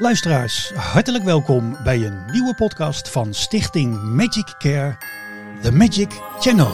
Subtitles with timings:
[0.00, 4.96] Luisteraars, hartelijk welkom bij een nieuwe podcast van Stichting Magic Care,
[5.62, 6.70] The Magic Channel.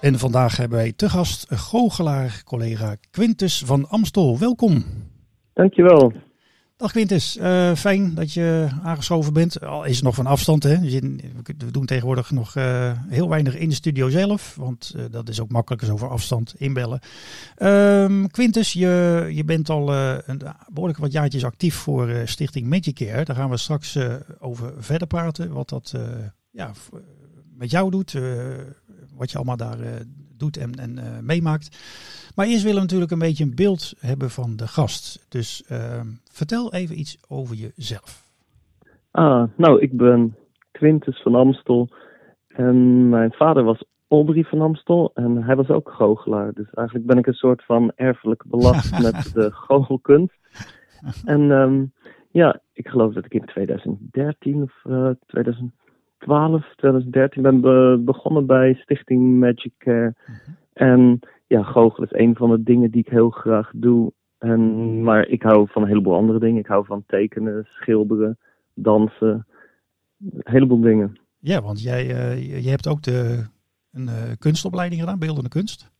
[0.00, 4.38] En vandaag hebben wij te gast goochelaar collega Quintus van Amstel.
[4.38, 5.01] Welkom.
[5.52, 6.12] Dankjewel.
[6.76, 9.60] Dag Quintus, uh, fijn dat je aangeschoven bent.
[9.60, 10.78] Al is het nog van afstand, hè?
[10.80, 15.40] We doen tegenwoordig nog uh, heel weinig in de studio zelf, want uh, dat is
[15.40, 17.00] ook makkelijker zo over afstand inbellen.
[17.58, 20.40] Um, Quintus, je, je bent al een
[20.72, 23.24] behoorlijk wat jaartjes actief voor Stichting Magicare.
[23.24, 23.98] Daar gaan we straks
[24.38, 25.94] over verder praten, wat dat
[26.50, 26.72] ja,
[27.56, 28.12] met jou doet,
[29.14, 29.78] wat je allemaal daar
[30.42, 31.68] doet en, en meemaakt.
[32.34, 35.26] Maar eerst willen we natuurlijk een beetje een beeld hebben van de gast.
[35.28, 38.30] Dus uh, vertel even iets over jezelf.
[39.10, 40.36] Ah, nou, ik ben
[40.70, 41.88] Quintus van Amstel.
[42.48, 45.10] En mijn vader was Audrey van Amstel.
[45.14, 46.52] En hij was ook goochelaar.
[46.52, 50.38] Dus eigenlijk ben ik een soort van erfelijk belast met de goochelkunst.
[51.24, 51.92] En um,
[52.30, 55.10] ja, ik geloof dat ik in 2013 of uh,
[56.22, 60.14] 2012, 2013 ben be begonnen bij Stichting Magic Care.
[60.26, 60.56] Mm -hmm.
[60.72, 64.12] En ja, goochelen is een van de dingen die ik heel graag doe.
[64.38, 66.60] En, maar ik hou van een heleboel andere dingen.
[66.60, 68.38] Ik hou van tekenen, schilderen,
[68.74, 69.46] dansen.
[70.20, 71.20] Een heleboel dingen.
[71.38, 73.46] Ja, want jij uh, je hebt ook de,
[73.92, 75.90] een uh, kunstopleiding gedaan, beeldende kunst.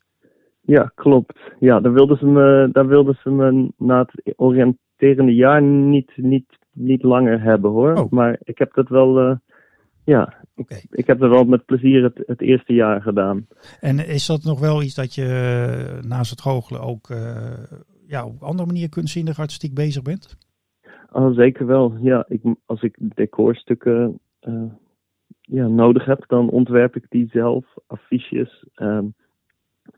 [0.60, 1.38] Ja, klopt.
[1.58, 6.58] Ja, daar wilden ze me, daar wilden ze me na het oriënterende jaar niet, niet,
[6.72, 7.94] niet langer hebben hoor.
[7.94, 8.10] Oh.
[8.10, 9.36] Maar ik heb dat wel, uh,
[10.04, 10.82] ja, Okay.
[10.90, 13.46] Ik heb er wel met plezier het, het, eerste jaar gedaan.
[13.80, 17.52] En is dat nog wel iets dat je eh, naast het goochelen ook uh,
[18.06, 20.36] ja, op andere manier kunstzinnig artistiek bezig bent?
[21.12, 21.96] Oh, zeker wel.
[22.00, 24.62] Ja, ik, als ik decorstukken uh,
[25.40, 27.64] ja, nodig heb, dan ontwerp ik die zelf.
[27.86, 29.14] Affiches, um,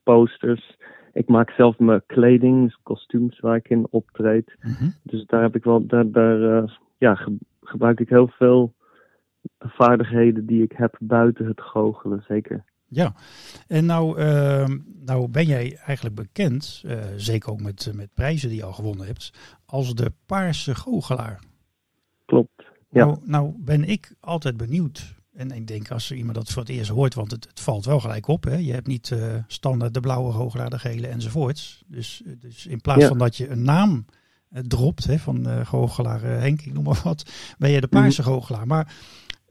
[0.03, 0.77] posters.
[1.13, 4.57] Ik maak zelf mijn kleding, dus kostuums waar ik in optreed.
[4.61, 4.95] Mm -hmm.
[5.03, 8.75] Dus daar heb ik wel, daar, daar ja, ge gebruik ik heel veel
[9.59, 12.65] vaardigheden die ik heb buiten het goochelen, zeker.
[12.89, 13.15] Ja,
[13.67, 14.69] en nou, uh,
[15.05, 19.07] nou ben jij eigenlijk bekend, uh, zeker ook met, met prijzen die je al gewonnen
[19.07, 19.33] hebt,
[19.67, 21.41] als de paarse goochelaar.
[22.25, 23.05] Klopt, ja.
[23.05, 26.71] Nou, nou ben ik altijd benieuwd, en ik denk als er iemand dat voor het
[26.71, 28.45] eerst hoort, want het, het valt wel gelijk op.
[28.45, 28.57] Hè?
[28.57, 31.85] Je hebt niet uh, standaard de blauwe goochelaar, de gele enzovoorts.
[31.87, 33.09] Dus, dus in plaats ja.
[33.09, 34.05] van dat je een naam
[34.51, 38.35] dropt hè, van goochelaar Henk, ik noem maar wat, ben je de paarse mm -hmm.
[38.35, 38.67] goochelaar.
[38.67, 38.95] Maar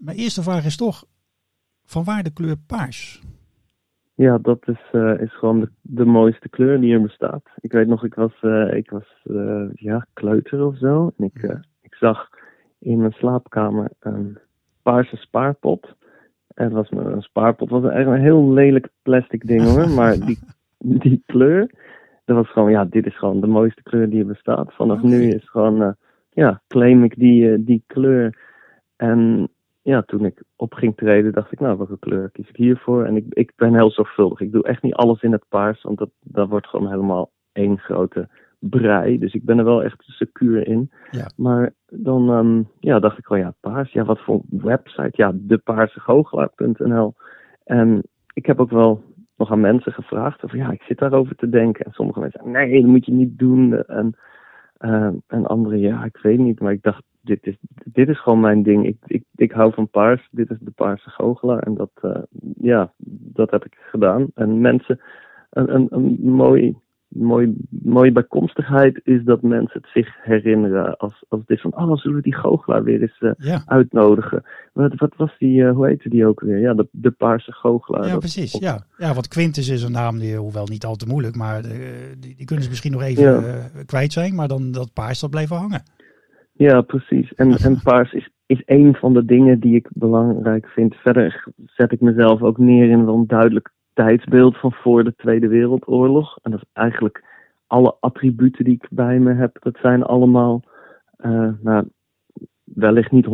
[0.03, 1.05] mijn eerste vraag is toch,
[1.85, 3.21] van waar de kleur paars?
[4.15, 7.43] Ja, dat is, uh, is gewoon de, de, mooiste kleur die er bestaat.
[7.59, 11.11] Ik weet nog, ik was, uh, ik was uh, ja, kleuter of zo.
[11.17, 12.29] En ik, ik zag
[12.79, 14.37] in mijn slaapkamer een
[14.81, 15.95] paarse spaarpot.
[16.47, 19.89] En was een spaarpot was eigenlijk een heel lelijk plastic ding hoor.
[19.99, 20.39] Maar die,
[20.77, 21.71] die kleur,
[22.25, 24.73] dat was gewoon, ja, dit is gewoon de mooiste kleur die er bestaat.
[24.73, 25.09] Vanaf okay.
[25.09, 25.95] nu is gewoon,
[26.29, 28.37] ja, claim ik die, die kleur.
[28.95, 29.49] En
[29.83, 33.05] ja, toen ik op ging treden, dacht ik, nou, welke kleur kies ik hiervoor?
[33.05, 34.39] En ik, ik ben heel zorgvuldig.
[34.39, 37.79] Ik doe echt niet alles in het paars, want dat, dat wordt gewoon helemaal één
[37.79, 38.29] grote
[38.59, 39.19] brei.
[39.19, 40.91] Dus ik ben er wel echt secuur in.
[41.11, 41.29] Ja.
[41.35, 43.91] Maar dan um, ja, dacht ik wel, ja, paars.
[43.91, 45.11] Ja, wat voor website?
[45.11, 47.13] Ja, depaarsegoochelaar.nl.
[47.63, 49.03] En ik heb ook wel
[49.35, 50.44] nog aan mensen gevraagd.
[50.44, 51.85] Of ja, ik zit daarover te denken.
[51.85, 53.83] En sommige mensen nee, dat moet je niet doen.
[53.83, 54.17] En,
[54.79, 56.59] uh, en anderen, ja, ik weet niet.
[56.59, 58.85] Maar ik dacht, dit is, dit is gewoon mijn ding.
[58.85, 60.28] Ik, ik, ik hou van paars.
[60.31, 61.59] Dit is de paarse goochelaar.
[61.59, 62.17] En dat, uh,
[62.57, 62.91] ja,
[63.34, 64.28] dat heb ik gedaan.
[64.35, 65.00] En mensen,
[65.50, 66.75] een, een, een mooi,
[67.07, 70.97] mooi, mooie bijkomstigheid is dat mensen het zich herinneren.
[70.97, 73.63] Als, als is van, oh, zullen we die goochelaar weer eens uh, ja.
[73.66, 74.44] uitnodigen?
[74.73, 76.59] Wat, wat was die, uh, hoe heette die ook weer?
[76.59, 78.07] Ja, de, de paarse goochelaar.
[78.07, 78.51] Ja, precies.
[78.59, 78.85] Ja.
[78.97, 82.45] ja, want Quintus is een naam, die, hoewel niet al te moeilijk, maar die, die
[82.45, 83.69] kunnen ze misschien nog even ja.
[83.86, 84.36] kwijt zijn.
[84.36, 85.83] Maar dan dat paars, dat blijven hangen.
[86.53, 87.33] Ja, precies.
[87.33, 90.95] En, en paars is, is een van de dingen die ik belangrijk vind.
[90.95, 96.38] Verder zet ik mezelf ook neer in een duidelijk tijdsbeeld van voor de Tweede Wereldoorlog.
[96.41, 97.23] En dat is eigenlijk
[97.67, 99.57] alle attributen die ik bij me heb.
[99.61, 100.63] Dat zijn allemaal,
[101.25, 101.88] uh, nou,
[102.63, 103.29] wellicht niet 100%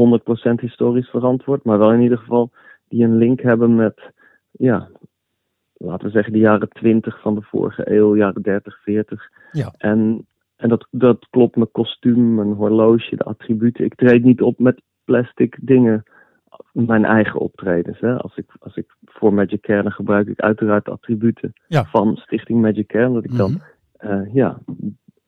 [0.59, 2.51] historisch verantwoord, maar wel in ieder geval
[2.87, 4.11] die een link hebben met,
[4.51, 4.89] ja,
[5.73, 9.29] laten we zeggen de jaren 20 van de vorige eeuw, jaren 30, 40.
[9.51, 9.73] Ja.
[9.77, 10.27] En
[10.59, 13.85] en dat, dat klopt mijn kostuum, mijn horloge, de attributen.
[13.85, 16.03] Ik treed niet op met plastic dingen.
[16.71, 17.99] Mijn eigen optredens.
[17.99, 18.17] Hè.
[18.17, 21.83] Als, ik, als ik voor Magic Care, dan gebruik ik uiteraard de attributen ja.
[21.83, 23.13] van Stichting Magic Care.
[23.13, 23.61] Dat ik dan, mm
[23.97, 24.21] -hmm.
[24.21, 24.59] uh, ja,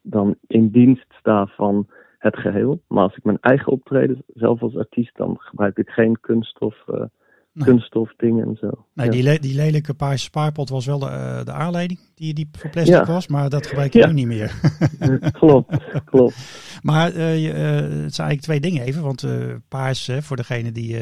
[0.02, 1.88] dan in dienst sta van
[2.18, 2.82] het geheel.
[2.88, 7.04] Maar als ik mijn eigen optreden zelf als artiest, dan gebruik ik geen kunststof, uh,
[7.54, 7.68] nee.
[7.68, 8.86] kunststof dingen en zo.
[8.94, 12.50] Nee, die, le die lelijke paarse spaarpot was wel de, uh, de aanleiding die, die
[12.52, 14.08] voor plastic was, maar dat gebruik je ja.
[14.08, 14.60] nu niet meer.
[15.40, 16.36] klopt, klopt.
[16.82, 19.26] Maar uh, je, het zijn eigenlijk twee dingen even, want
[19.68, 20.98] paars, voor degene die,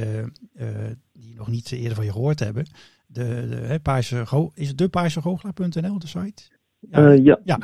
[1.13, 2.65] die nog niet eerder van je gehoord hebben,
[3.05, 6.58] de, de paarse, is het de paarsegoochelaar.nl de site?
[6.79, 7.59] Ja, uh, ja, ja.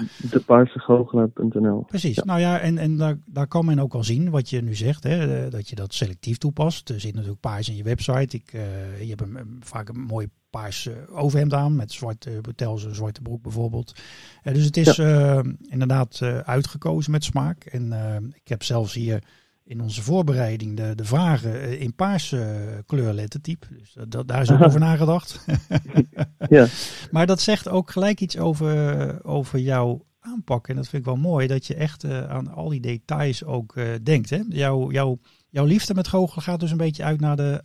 [1.87, 2.17] Precies.
[2.17, 5.03] Nou ja, en, en daar, daar kan men ook al zien wat je nu zegt,
[5.03, 6.89] hè, dat je dat selectief toepast.
[6.89, 8.35] Er zit natuurlijk paars in je website.
[8.35, 12.95] Ik, uh, je hebt een, vaak een mooi paars overhemd aan met zwarte betels, een
[12.95, 13.99] zwarte broek bijvoorbeeld.
[14.43, 15.43] Uh, dus het is ja.
[15.69, 17.63] inderdaad uitgekozen met smaak.
[17.63, 17.93] En
[18.33, 19.23] ik heb zelfs hier
[19.65, 23.67] in onze voorbereiding de, de vragen eh, in paarse eh, kleurlettertype.
[23.77, 25.45] Dus dat, daar is ook over nagedacht.
[26.49, 26.65] ja.
[27.11, 30.67] Maar dat zegt ook gelijk iets over, over jouw aanpak.
[30.67, 33.75] En dat vind ik wel mooi, dat je echt uh, aan al die details ook
[33.75, 34.29] uh, denkt.
[34.29, 34.39] Hè?
[34.49, 35.17] Jouw, jouw,
[35.49, 37.61] jouw liefde met goochelen gaat dus een beetje uit naar de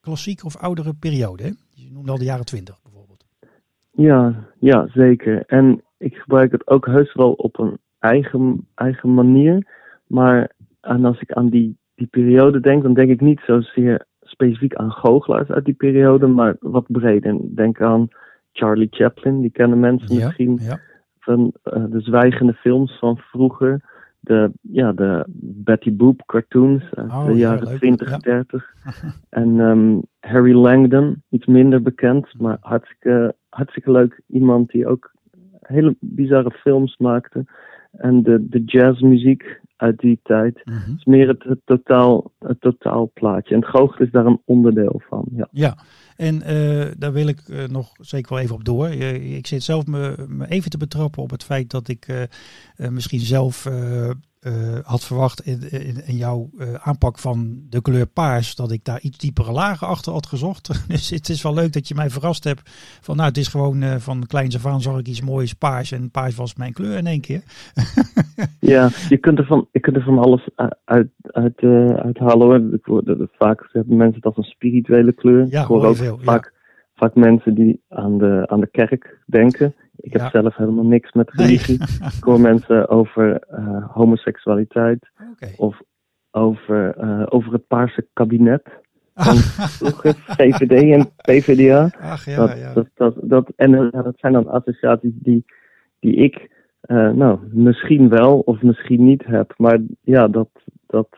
[0.00, 1.42] klassieke of oudere periode.
[1.42, 1.50] Hè?
[1.70, 3.24] Je noemde al de jaren twintig bijvoorbeeld.
[3.90, 5.44] Ja, ja, zeker.
[5.46, 9.66] En ik gebruik het ook heus wel op een eigen, eigen manier.
[10.06, 10.52] Maar
[10.84, 14.90] en als ik aan die, die periode denk, dan denk ik niet zozeer specifiek aan
[14.90, 17.36] goochelaars uit die periode, maar wat breder.
[17.40, 18.08] Denk aan
[18.52, 20.60] Charlie Chaplin, die kennen mensen misschien
[21.18, 23.92] van uh, de zwijgende films van vroeger.
[24.20, 28.16] De, ja, de Betty Boop cartoons uit oh, de jaren ja, 20, ja.
[28.16, 28.74] 30.
[29.28, 34.20] en um, Harry Langdon, iets minder bekend, maar hartstikke, hartstikke leuk.
[34.26, 35.12] Iemand die ook
[35.60, 37.44] hele bizarre films maakte.
[37.90, 40.60] En de, de jazzmuziek uit die tijd.
[40.64, 40.94] Mm -hmm.
[40.96, 43.54] is meer het, het, totaal, het totaalplaatje.
[43.54, 45.24] En het goochelen is daar een onderdeel van.
[45.36, 45.76] Ja, ja.
[46.16, 48.88] en uh, daar wil ik uh, nog zeker wel even op door.
[48.88, 52.28] Uh, ik zit zelf me, me, even te betrappen op het feit dat ik
[52.76, 53.68] misschien zelf
[54.46, 58.84] uh, had verwacht in, in, in jouw uh, aanpak van de kleur paars, dat ik
[58.84, 60.68] daar iets diepere lagen achter had gezocht.
[60.88, 62.70] dus het is wel leuk dat je mij verrast hebt
[63.00, 65.92] van nou, het is gewoon uh, van kleins af aan zag ik iets moois paars
[65.92, 67.42] en paars was mijn kleur in één keer.
[68.74, 70.48] ja, je kunt er van, je kunt er van alles
[70.84, 73.02] uit, uit, hoor,
[73.38, 75.46] vaak hebben mensen het als een spirituele kleur.
[75.50, 76.76] Ja, ik hoor ook veel, vaak, ja.
[76.94, 79.74] vaak mensen die aan de, aan de kerk denken.
[79.96, 80.30] Ik heb Ja.
[80.30, 81.80] zelf helemaal niks met religie.
[82.18, 85.10] Ik hoor mensen over eh, homoseksualiteit
[85.56, 85.80] of
[86.30, 88.62] over, eh, over het paarse kabinet.
[89.14, 91.90] Van vroeger, VVD en PVDA.
[92.00, 92.72] Ach ja, dat, ja.
[92.72, 95.44] Dat, dat, dat, en eh, dat zijn dan associaties die,
[96.00, 96.52] die ik
[97.14, 99.54] nou, misschien wel of misschien niet heb.
[99.56, 100.48] Maar ja, dat,
[100.86, 101.08] dat,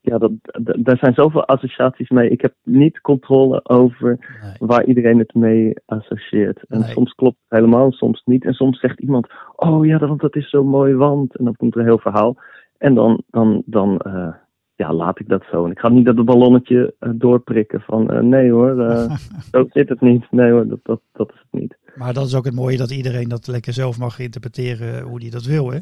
[0.00, 0.32] ja dat,
[0.78, 2.30] daar zijn zoveel associaties mee.
[2.30, 4.08] Ik heb niet controle over
[4.42, 4.52] Nee.
[4.58, 6.62] waar iedereen het mee associeert.
[6.68, 6.88] En Nee.
[6.90, 8.44] soms klopt het helemaal, soms niet.
[8.44, 9.26] En soms zegt iemand,
[9.56, 11.36] oh ja, want dat is zo mooi, want...
[11.36, 12.36] En dan komt er een heel verhaal.
[12.78, 14.34] En dan, dan, dan eh,
[14.74, 15.64] ja, laat ik dat zo.
[15.64, 18.10] En ik ga niet dat het ballonnetje eh, doorprikken van...
[18.10, 18.74] eh, nee hoor,
[19.52, 20.26] zo zit het niet.
[20.30, 21.78] Nee hoor, dat, dat, dat is het niet.
[21.94, 25.30] Maar dat is ook het mooie dat iedereen dat lekker zelf mag interpreteren hoe hij
[25.30, 25.70] dat wil.
[25.70, 25.78] Hè?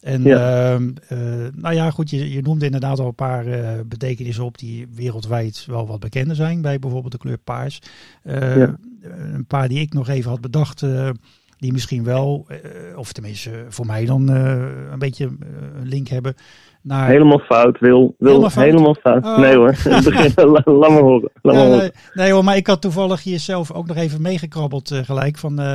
[0.00, 0.72] En Ja.
[0.74, 1.18] ehm, eh,
[1.54, 5.64] nou ja, goed, je, je noemde inderdaad al een paar eh, betekenissen op die wereldwijd
[5.66, 6.60] wel wat bekender zijn.
[6.60, 7.78] Bij bijvoorbeeld de kleur paars.
[8.22, 8.76] Eh, Ja.
[9.32, 10.84] Een paar die ik nog even had bedacht.
[11.58, 12.46] die misschien wel,
[12.96, 15.24] of tenminste voor mij dan een beetje
[15.76, 16.34] een link hebben
[16.86, 17.08] naar...
[17.08, 18.14] Helemaal fout, Wil.
[18.18, 18.64] Wil Helemaal fout?
[18.64, 19.24] helemaal fout.
[19.24, 19.38] Oh.
[19.38, 19.66] Nee hoor,
[20.04, 21.30] Begin, la- me horen.
[21.42, 24.98] Ja, nee, nee hoor, maar ik had toevallig hier zelf ook nog even meegekrabbeld eh,
[25.04, 25.66] gelijk van eh,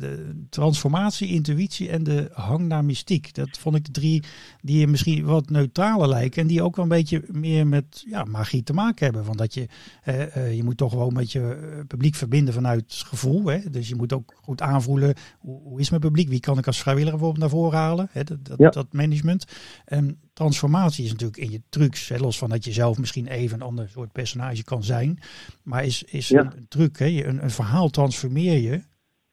[0.00, 3.34] de transformatie, intuïtie en de hang naar mystiek.
[3.34, 4.22] Dat vond ik de drie
[4.60, 8.62] die misschien wat neutraler lijken en die ook wel een beetje meer met ja, magie
[8.62, 9.24] te maken hebben.
[9.24, 9.66] Want dat je,
[10.02, 13.46] eh, eh, je moet toch gewoon met je eh, publiek verbinden vanuit gevoel.
[13.46, 13.58] Hè?
[13.70, 16.28] Dus je moet ook goed aanvoelen, hoe, hoe is mijn publiek?
[16.28, 18.08] Wie kan ik als vrijwilliger bijvoorbeeld naar voren halen?
[18.12, 18.24] Hè?
[18.24, 18.70] Dat, dat, Ja.
[18.70, 19.44] dat management.
[19.84, 23.56] En transformatie is natuurlijk in je trucs, hè, los van dat je zelf misschien even
[23.60, 25.18] een ander soort personage kan zijn,
[25.62, 26.40] maar is, is Ja.
[26.56, 27.06] een, truc, hè?
[27.24, 28.82] Een, een verhaal transformeer je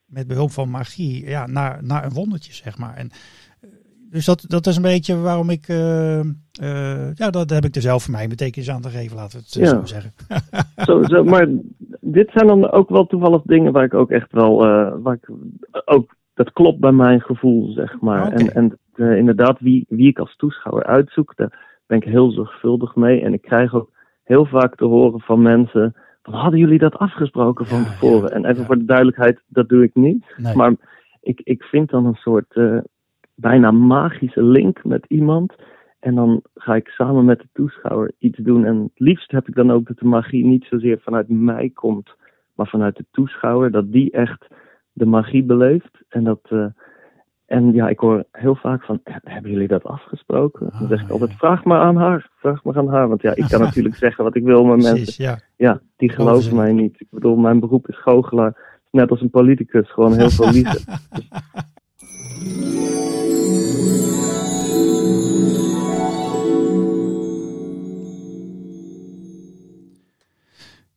[0.06, 2.96] met behulp van magie ja, naar, naar een wondertje, zeg maar.
[2.96, 3.10] En,
[3.62, 3.70] eh,
[4.10, 7.82] dus dat, dat is een beetje waarom ik, eh, eh, ja, dat heb ik er
[7.82, 9.66] zelf voor mij betekenis aan te geven, laten we het Ja.
[9.70, 10.14] zo zeggen.
[10.86, 11.48] Zo, zo, maar
[12.02, 14.58] dit zijn dan ook wel toevallig dingen waar ik ook echt wel,
[15.02, 15.30] waar ik
[15.86, 18.27] ook, dat klopt bij mijn gevoel, zeg maar.
[18.27, 18.36] Oké.
[18.36, 22.96] En, en eh, inderdaad, wie, wie ik als toeschouwer uitzoek, daar ben ik heel zorgvuldig
[22.96, 23.22] mee.
[23.22, 23.92] En ik krijg ook
[24.24, 28.30] heel vaak te horen van mensen, van, hadden jullie dat afgesproken van Ja, tevoren?
[28.30, 28.65] ja, en even ja.
[28.65, 30.25] voor de duidelijkheid, dat doe ik niet.
[30.38, 30.56] Nee.
[30.56, 30.74] Maar
[31.22, 32.77] ik, ik vind dan een soort eh,
[33.36, 35.54] bijna magische link met iemand.
[36.00, 38.65] En dan ga ik samen met de toeschouwer iets doen.
[38.65, 42.15] En het liefst heb ik dan ook dat de magie niet zozeer vanuit mij komt,
[42.56, 43.72] maar vanuit de toeschouwer.
[43.72, 44.48] Dat die echt
[44.96, 46.04] de magie beleeft.
[46.10, 46.66] En dat, eh,
[47.46, 50.70] En ja, ik hoor heel vaak van, hebben jullie dat afgesproken?
[50.80, 52.30] dan zeg ik Ah, altijd, vraag maar aan haar.
[52.36, 53.08] Vraag maar aan haar.
[53.08, 55.40] Want ja, ik kan natuurlijk zeggen wat ik wil, maar mensen, ja.
[55.56, 57.02] ja, die Geloven mij niet.
[57.02, 58.80] Ik bedoel, mijn beroep is goochelaar.
[58.92, 60.82] Net als een politicus, gewoon heel veel liegen.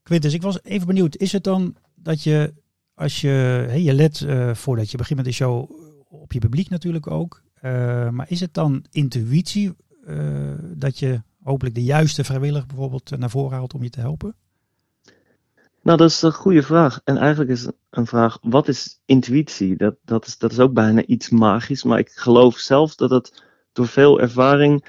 [0.09, 1.17] Quintus, ik was even benieuwd.
[1.17, 2.53] Is het dan dat je,
[2.99, 5.71] als je, je let eh, voordat je begint met de show
[6.09, 7.43] op je publiek natuurlijk ook.
[7.61, 9.75] eh, maar is het dan intuïtie
[10.05, 10.17] eh,
[10.75, 14.35] dat je hopelijk de juiste vrijwilliger bijvoorbeeld naar voren haalt om je te helpen?
[15.83, 17.01] Nou, dat is een goede vraag.
[17.05, 19.77] En eigenlijk is een vraag, wat is intuïtie?
[19.77, 23.43] Dat, dat, is, dat is ook bijna iets magisch, maar ik geloof zelf dat het
[23.73, 24.85] door veel ervaring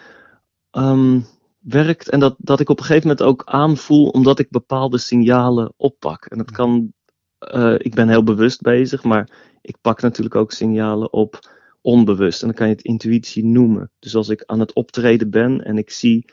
[0.72, 1.20] ehm,
[1.60, 2.10] werkt.
[2.10, 6.26] En dat, dat ik op een gegeven moment ook aanvoel, omdat ik bepaalde signalen oppak.
[6.26, 6.94] En dat kan,
[7.40, 9.30] eh, ik ben heel bewust bezig, maar
[9.62, 11.40] ik pak natuurlijk ook signalen op
[11.82, 12.42] onbewust.
[12.42, 13.92] En dan kan je het intuïtie noemen.
[14.00, 16.26] Dus als ik aan het optreden ben en ik zie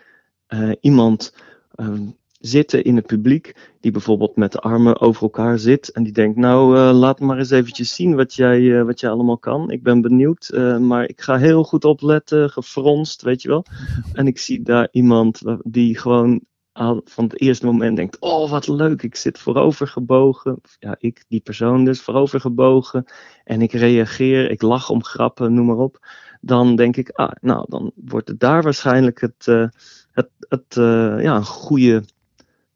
[0.46, 1.34] eh, iemand
[1.74, 2.06] ehm,
[2.40, 6.36] zitten in het publiek, die bijvoorbeeld met de armen over elkaar zit en die denkt,
[6.38, 9.70] nou eh, laat maar eens eventjes zien wat jij, wat jij allemaal kan.
[9.70, 13.64] Ik ben benieuwd, maar ik ga heel goed opletten, gefronst, weet je wel.
[14.12, 16.40] En ik zie daar iemand die gewoon
[17.04, 20.60] van het eerste moment denkt, oh wat leuk, ik zit voorover gebogen.
[20.78, 23.04] Ja, ik, die persoon dus, voorover gebogen.
[23.44, 26.06] En ik reageer, ik lach om grappen, noem maar op.
[26.40, 29.66] Dan denk ik, ah, nou, dan wordt het daar waarschijnlijk het, eh,
[30.12, 32.04] het, het eh, ja, een goede,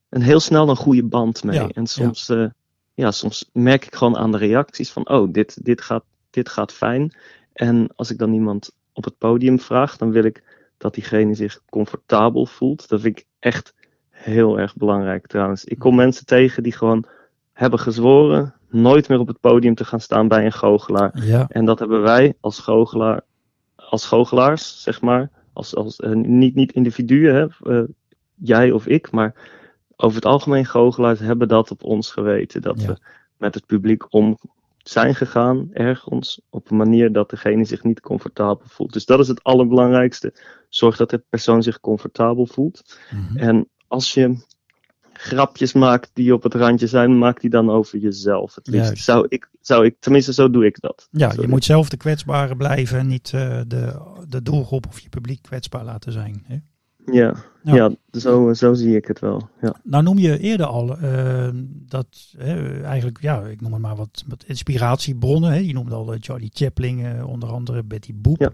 [0.09, 1.61] een heel snel een goede band mee.
[1.61, 2.47] Ja, en soms, eh,
[2.95, 6.73] ja, soms merk ik gewoon aan de reacties van, oh, dit, dit, gaat, dit gaat
[6.73, 7.17] fijn.
[7.53, 10.43] En als ik dan iemand op het podium vraag, dan wil ik
[10.77, 12.89] dat diegene zich comfortabel voelt.
[12.89, 13.75] Dat vind ik echt
[14.23, 15.65] heel erg belangrijk trouwens.
[15.65, 17.05] Ik kom mensen tegen die gewoon
[17.53, 21.25] hebben gezworen nooit meer op het podium te gaan staan bij een goochelaar.
[21.25, 23.21] Ja, En dat hebben wij als goochelaar,
[23.77, 27.89] als goochelaars, zeg maar, als, als, eh, niet, niet individuen, hè, eh,
[28.35, 29.35] jij of ik, maar
[29.97, 32.63] over het algemeen goochelaars hebben dat op ons geweten.
[32.63, 32.87] Dat Ja.
[32.87, 32.99] we
[33.37, 34.39] met het publiek om
[34.79, 38.93] zijn gegaan, ergens, op een manier dat degene zich niet comfortabel voelt.
[38.93, 40.33] Dus dat is het allerbelangrijkste.
[40.69, 42.99] Zorg dat de persoon zich comfortabel voelt.
[43.11, 43.37] Mhm.
[43.39, 44.37] En als je
[45.13, 48.55] grapjes maakt die op het randje zijn, maak die dan over jezelf.
[48.55, 49.05] Het liefst Juist.
[49.05, 51.09] zou ik, zou ik, tenminste zo doe ik dat.
[51.11, 55.09] ja je moet zelf de kwetsbare blijven en niet eh, de, de doelgroep of je
[55.09, 56.45] publiek kwetsbaar laten zijn.
[56.47, 56.59] Hè?
[57.13, 57.75] Ja, Ja.
[57.75, 57.91] ja.
[58.21, 59.49] zo, zo zie ik het wel.
[59.61, 59.75] Ja.
[59.83, 61.49] Nou noem je eerder al eh,
[61.89, 62.35] dat
[62.83, 65.53] eigenlijk, ja, ik noem het maar wat, wat inspiratiebronnen.
[65.53, 65.59] Hè?
[65.59, 68.39] Je noemde al eh, Charlie Chaplin, onder andere Betty Boop.
[68.41, 68.53] Ja.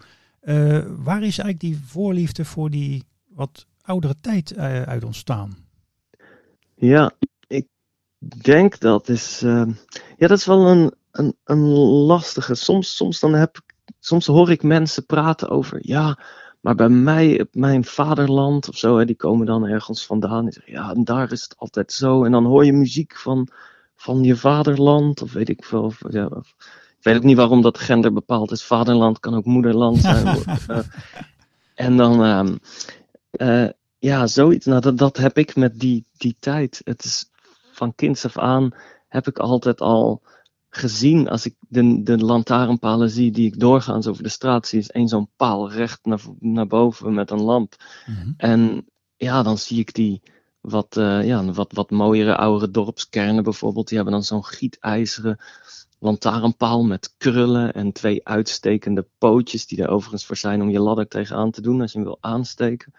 [0.97, 5.57] Waar is eigenlijk die voorliefde voor die wat oudere tijd eh, uit ontstaan?
[6.75, 7.13] ja,
[7.47, 7.67] ik
[8.43, 9.43] denk dat is.
[9.43, 9.73] ehm,
[10.17, 11.67] ja, dat is wel een, een, een
[12.07, 12.55] lastige.
[12.55, 13.57] Soms, soms, dan heb,
[13.99, 15.79] soms hoor ik mensen praten over.
[15.83, 16.19] Ja,
[16.61, 20.45] maar bij mij, mijn vaderland of zo, hè, die komen dan ergens vandaan.
[20.45, 22.25] Die zeggen, ja, en daar is het altijd zo.
[22.25, 23.49] En dan hoor je muziek van,
[23.97, 25.83] van je vaderland, of weet ik veel.
[25.83, 26.55] Of, ja, of-
[26.99, 28.65] ik weet ook niet waarom dat gender bepaald is.
[28.65, 30.27] Vaderland kan ook moederland zijn.
[30.69, 30.79] Eh,
[31.75, 32.57] en dan, ehm,
[33.37, 34.67] eh, ja, zoiets.
[34.67, 36.81] Nou, dat, dat heb ik met die, die tijd.
[36.85, 37.31] Het is
[37.73, 38.71] van kinds af aan
[39.09, 40.23] heb ik altijd al
[40.69, 41.29] gezien.
[41.29, 45.09] Als ik de, de lantaarnpalen zie die ik doorgaans over de straat zie, is één
[45.09, 47.75] zo'n paal recht naar, naar boven met een lamp.
[48.07, 48.33] Mhm.
[48.37, 50.23] En ja, dan zie ik die
[50.69, 53.89] wat, eh, ja, wat, wat mooiere oudere dorpskernen bijvoorbeeld.
[53.89, 55.39] Die hebben dan zo'n gietijzeren
[55.99, 59.67] lantaarnpaal met krullen en twee uitstekende pootjes.
[59.67, 62.19] Die er overigens voor zijn om je ladder tegenaan te doen als je hem wil
[62.21, 62.93] aansteken.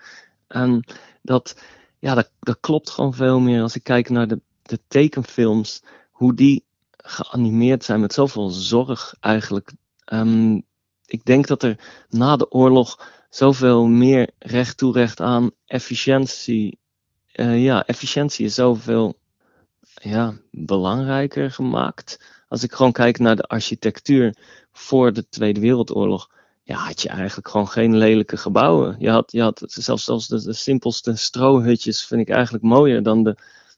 [0.48, 0.84] En
[1.22, 1.62] dat,
[2.00, 5.84] ja, dat, dat klopt gewoon veel meer als ik kijk naar de, de tekenfilms.
[6.12, 6.66] Hoe die
[6.98, 9.74] geanimeerd zijn met zoveel zorg eigenlijk.
[10.06, 10.62] Ehm,
[11.06, 16.80] ik denk dat er na de oorlog zoveel meer recht toe recht aan efficiëntie.
[17.38, 19.20] Eh, ja, efficiëntie is zoveel
[19.94, 22.20] ja, belangrijker gemaakt.
[22.48, 24.36] Als ik gewoon kijk naar de architectuur
[24.72, 26.30] voor de Tweede Wereldoorlog.
[26.64, 28.96] Ja, had je eigenlijk gewoon geen lelijke gebouwen.
[29.00, 33.24] Je had, je had zelfs, zelfs de, de simpelste strohutjes vind ik eigenlijk mooier dan
[33.24, 33.36] de,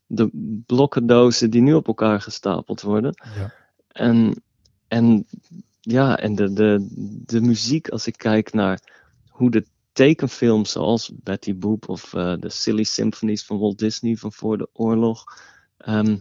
[0.08, 0.30] de
[0.66, 3.14] blokkendozen die nu op elkaar gestapeld worden.
[3.36, 3.54] Ja.
[3.88, 4.44] En,
[4.88, 5.28] en
[5.82, 6.88] ja, en de, de,
[7.26, 8.80] de muziek, als ik kijk naar
[9.30, 9.66] hoe de
[10.00, 14.70] tekenfilms zoals Betty Boop of eh, de Silly Symphonies van Walt Disney van voor de
[14.74, 15.24] oorlog,
[15.78, 16.18] ehm,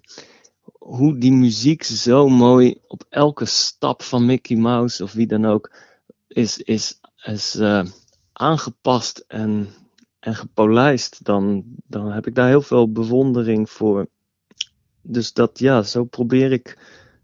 [0.78, 5.72] hoe die muziek zo mooi op elke stap van Mickey Mouse of wie dan ook
[6.28, 7.84] is, is, is eh,
[8.32, 9.68] aangepast en,
[10.20, 14.06] en gepolijst, dan, dan heb ik daar heel veel bewondering voor.
[15.02, 16.78] Dus dat ja, zo probeer ik,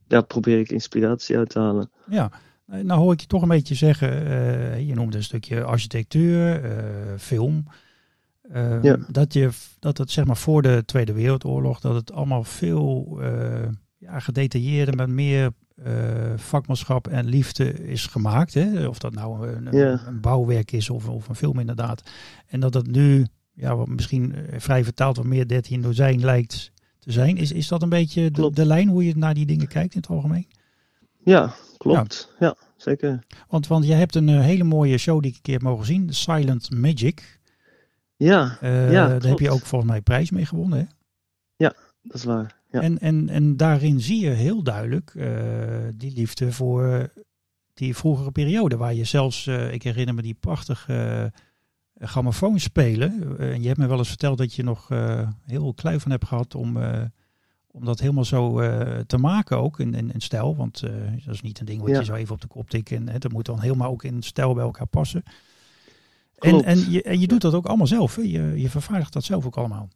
[0.06, 1.90] daar probeer ik inspiratie uit te halen.
[2.06, 2.30] Ja,
[2.66, 4.10] Nou hoor ik je toch een beetje zeggen,
[4.86, 6.60] je noemde een stukje architectuur,
[7.18, 7.66] film.
[8.82, 8.98] ja.
[9.08, 13.18] dat, je, dat het zeg maar voor de Tweede Wereldoorlog, dat het allemaal veel
[13.98, 15.50] ja, gedetailleerder met meer
[16.36, 18.54] vakmanschap en liefde is gemaakt.
[18.54, 18.86] Hè?
[18.86, 22.02] Of dat nou een, een, bouwwerk is of, of een film inderdaad.
[22.46, 27.12] En dat het nu ja, wat misschien vrij vertaald wat meer 13 dozijn lijkt te
[27.12, 27.36] zijn.
[27.36, 30.00] Is, is dat een beetje de, de, lijn hoe je naar die dingen kijkt in
[30.00, 30.46] het algemeen?
[31.24, 32.34] Ja, klopt.
[32.38, 33.24] Ja, zeker.
[33.48, 36.14] Want, want je hebt een hele mooie show die ik een keer heb mogen zien,
[36.14, 37.40] Silent Magic.
[38.16, 40.84] Ja, uh, ja daar heb je ook volgens mij prijs mee gewonnen, hè?
[41.56, 42.62] Ja, dat is waar.
[42.70, 42.80] Ja.
[42.80, 45.28] En, en, en daarin zie je heel duidelijk uh,
[45.96, 47.12] die liefde voor
[47.74, 48.76] die vroegere periode.
[48.76, 51.32] Waar je zelfs, uh, ik herinner me die prachtige
[51.98, 53.38] grammofoon spelen.
[53.38, 54.88] en je hebt me wel eens verteld dat je nog
[55.46, 56.78] heel klui van hebt gehad om,
[57.74, 58.60] om dat helemaal zo
[59.06, 60.56] te maken ook in, in, in stijl.
[60.56, 60.80] Want
[61.24, 62.92] dat is niet een ding wat je zo even op de kop tikt.
[62.92, 65.22] En dat moet dan helemaal ook in stijl bij elkaar passen.
[66.38, 68.16] En, en, je, en je doet dat ook allemaal zelf.
[68.16, 68.22] Hè?
[68.22, 69.88] Je, je vervaardigt dat zelf ook allemaal.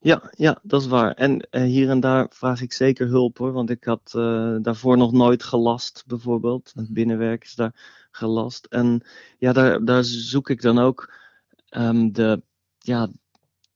[0.00, 1.12] Ja, ja, dat is waar.
[1.12, 3.52] En uh, hier en daar vraag ik zeker hulp hoor.
[3.52, 4.10] Want ik had
[4.62, 6.72] daarvoor nog nooit gelast, bijvoorbeeld.
[6.74, 8.66] Het binnenwerk is daar gelast.
[8.66, 9.02] En
[9.38, 11.12] ja, daar, daar zoek ik dan ook
[11.70, 12.42] um, de,
[12.78, 13.08] ja,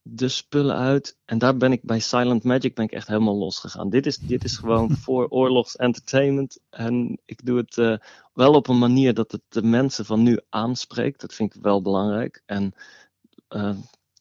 [0.02, 1.19] de spullen uit.
[1.25, 3.90] En daar ben ik bij Silent Magic ben ik echt helemaal losgegaan.
[3.90, 6.61] Dit is, dit is gewoon voor oorlogs entertainment.
[6.71, 7.97] En ik doe het uh,
[8.33, 11.21] wel op een manier dat het de mensen van nu aanspreekt.
[11.21, 12.42] Dat vind ik wel belangrijk.
[12.47, 12.75] En
[13.49, 13.76] uh,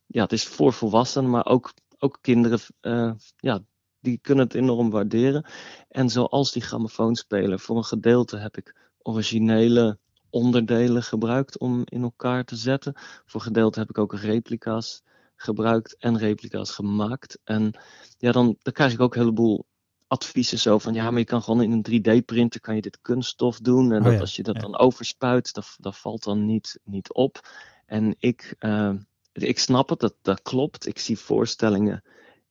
[0.05, 2.59] ja, het is voor volwassenen, maar ook, ook kinderen.
[2.81, 3.59] Uh, ja,
[3.99, 5.45] die kunnen het enorm waarderen.
[5.89, 9.97] En zoals die grammofoonspeler, voor een gedeelte heb ik originele
[10.29, 12.93] onderdelen gebruikt om in elkaar te zetten.
[12.95, 15.03] Voor een gedeelte heb ik ook replica's
[15.41, 17.39] gebruikt en replica's gemaakt.
[17.43, 17.79] En
[18.17, 19.65] ja, dan, dan krijg ik ook een heleboel
[20.07, 23.59] adviezen zo van ja, maar je kan gewoon in een 3D-printer kan je dit kunststof
[23.59, 23.91] doen.
[23.91, 27.49] En oh dat als je dat dan overspuit, dat, dat valt dan niet, niet op.
[27.85, 28.93] En ik, uh,
[29.33, 30.87] ik snap het, dat, dat klopt.
[30.87, 32.03] Ik zie voorstellingen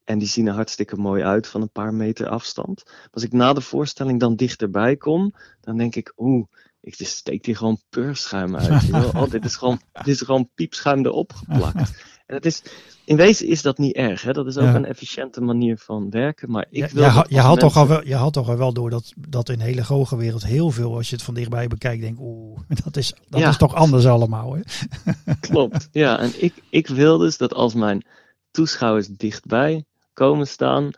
[0.09, 2.83] en die zien er hartstikke mooi uit van een paar meter afstand.
[3.11, 6.47] Als ik na de voorstelling dan dichterbij kom, dan denk ik, oeh,
[6.81, 8.93] ik steek hier gewoon peurschuim uit.
[8.93, 11.91] oh, dit is gewoon, dit is gewoon piepschuim erop geplakt.
[12.29, 12.63] En het is,
[13.05, 14.23] in wezen is dat niet erg.
[14.23, 14.33] Hè?
[14.33, 16.51] Dat is ook een efficiënte manier van werken.
[16.51, 18.91] Maar ik wil ja, je, had toch al wel, je had toch al wel door
[18.91, 22.03] dat, dat in de hele hoge wereld heel veel, als je het van dichtbij bekijkt,
[22.03, 24.55] denk oeh, dat is, dat is toch anders allemaal.
[24.55, 24.61] Hè?
[25.41, 26.19] Klopt, ja.
[26.19, 28.05] En ik, ik wil dus dat als mijn
[28.51, 30.91] toeschouwers dichtbij komen staan,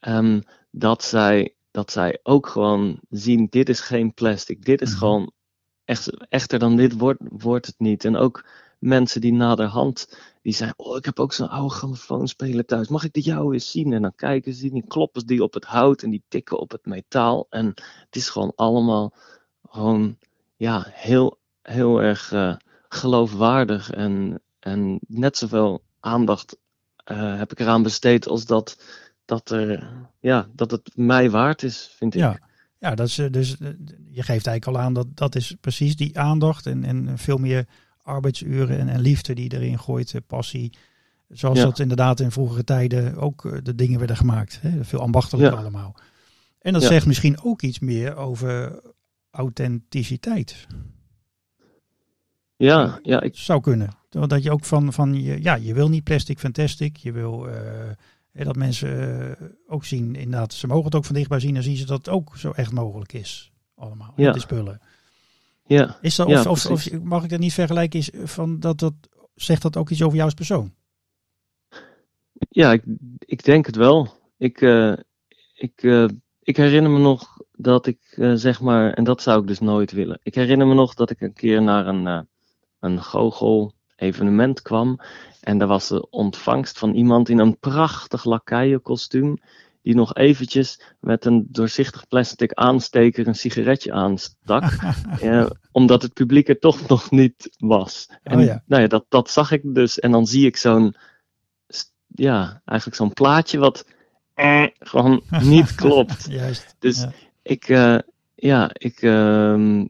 [0.00, 4.64] um, dat, zij, dat zij ook gewoon zien, dit is geen plastic.
[4.64, 4.98] Dit is mhm.
[4.98, 5.32] gewoon,
[5.84, 8.04] echt, echter dan dit wordt, wordt het niet.
[8.04, 8.44] En ook
[8.78, 12.88] mensen die naderhand die zijn, oh, ik heb ook zo'n oude grammofoonspeler thuis.
[12.88, 13.92] Mag ik die jou eens zien?
[13.92, 16.86] En dan kijken ze, die kloppen die op het hout en die tikken op het
[16.86, 17.46] metaal.
[17.50, 17.66] En
[18.04, 19.12] het is gewoon allemaal
[19.68, 20.18] gewoon,
[20.56, 22.54] ja, heel, heel erg uh,
[22.88, 23.90] geloofwaardig.
[23.90, 26.56] En, en net zoveel aandacht
[27.12, 28.78] uh, heb ik eraan besteed als dat,
[29.24, 29.88] dat, er,
[30.20, 32.20] ja, dat het mij waard is, vind ik.
[32.20, 32.38] Ja.
[32.80, 33.56] Ja, dat is, eh, dus
[34.10, 37.66] je geeft eigenlijk al aan dat dat is precies die aandacht en, en veel meer
[38.08, 40.72] arbeidsuren en, en liefde die erin gooit, eh, passie.
[41.28, 44.58] Zoals dat inderdaad in vroegere tijden ook eh, de dingen werden gemaakt.
[44.62, 44.84] Hè?
[44.84, 45.94] Veel ambachtelijk allemaal.
[46.60, 48.80] En dat zegt misschien ook iets meer over
[49.30, 50.66] authenticiteit.
[52.56, 53.20] Ja, ja.
[53.20, 53.36] Ik...
[53.36, 53.90] Zou kunnen.
[54.08, 56.96] Dat je ook van, van je, ja, je wil niet plastic fantastic.
[56.96, 57.54] Je wil uh,
[58.32, 61.54] dat mensen ook zien, inderdaad, ze mogen het ook van dichtbij zien.
[61.54, 63.52] Dan zien ze dat het ook zo echt mogelijk is.
[63.74, 64.32] Allemaal, ja.
[64.32, 64.80] de spullen.
[65.68, 65.98] Ja.
[66.00, 67.98] Is dat, of, of, of, mag ik dat niet vergelijken?
[67.98, 68.92] Is van dat, dat,
[69.34, 70.74] zegt dat ook iets over jou als persoon?
[72.32, 72.82] Ja, ik,
[73.18, 74.08] ik denk het wel.
[74.36, 74.96] Ik, uh,
[75.54, 76.08] ik, uh,
[76.42, 79.92] ik herinner me nog dat ik, uh, zeg maar, en dat zou ik dus nooit
[79.92, 80.20] willen.
[80.22, 82.28] Ik herinner me nog dat ik een keer naar een,
[82.80, 85.00] een goochel evenement kwam.
[85.40, 89.38] En daar was de ontvangst van iemand in een prachtig lakaienkostuum
[89.82, 94.64] die nog eventjes met een doorzichtig plastic aansteker een sigaretje aanstak.
[95.20, 98.06] eh, omdat het publiek er toch nog niet was.
[98.10, 98.62] Oh en ja.
[98.66, 99.98] Nou ja, dat, dat zag ik dus.
[99.98, 100.94] En dan zie ik zo'n,
[102.06, 103.84] ja, eigenlijk zo'n plaatje wat
[104.34, 106.26] eh, gewoon niet klopt.
[106.30, 106.74] Juist.
[106.78, 107.06] Dus
[107.42, 107.98] ik, uh,
[108.34, 109.84] ja, ik, uh,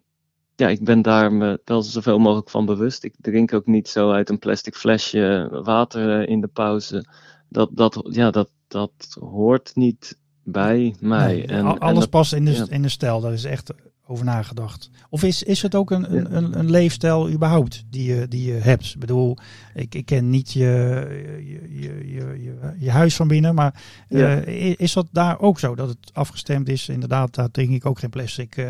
[0.57, 3.05] ja, ik ben daar me wel zoveel mogelijk van bewust.
[3.05, 7.05] Ik drink ook niet zo uit een plastic flesje water eh, in de pauze.
[7.49, 11.47] Dat, dat, ja, dat, dat hoort niet bij mij.
[11.47, 13.73] en, alles past in de, in de stijl, daar is echt
[14.07, 14.91] over nagedacht.
[15.11, 18.85] Of is, is het ook een, een, een, leefstijl überhaupt die je, die je hebt?
[18.95, 19.37] Ik bedoel,
[19.75, 21.07] ik, ik ken niet je,
[21.45, 25.75] je, je, je, je huis van binnen, maar uh, is dat daar ook zo?
[25.75, 26.89] Dat het afgestemd is?
[26.89, 28.69] Inderdaad, daar drink ik ook geen plastic uh,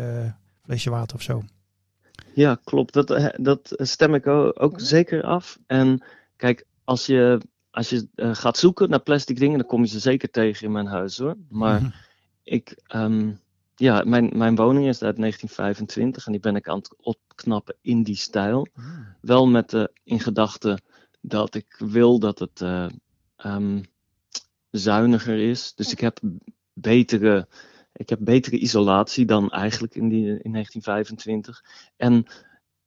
[0.63, 1.43] flesje water of zo.
[2.33, 2.93] Ja, klopt.
[2.93, 5.57] Dat, eh, dat stem ik ook, ook zeker af.
[5.67, 6.03] En
[6.35, 7.41] kijk, als je,
[7.79, 10.71] als je uh, gaat zoeken naar plastic dingen, dan kom je ze zeker tegen in
[10.71, 11.35] mijn huis hoor.
[11.49, 11.91] Maar Mhm.
[12.43, 13.31] ik, ehm,
[13.75, 18.03] ja, mijn, mijn woning is uit 1925 en die ben ik aan het opknappen in
[18.03, 18.67] die stijl.
[19.21, 20.79] Wel met de in gedachte
[21.21, 22.89] dat ik wil dat het eh,
[23.35, 23.83] ehm,
[24.71, 25.73] zuiniger is.
[25.75, 26.19] Dus ik heb
[26.73, 27.47] betere,
[27.93, 31.63] ik heb betere isolatie dan eigenlijk in, die, in 1925.
[31.97, 32.25] En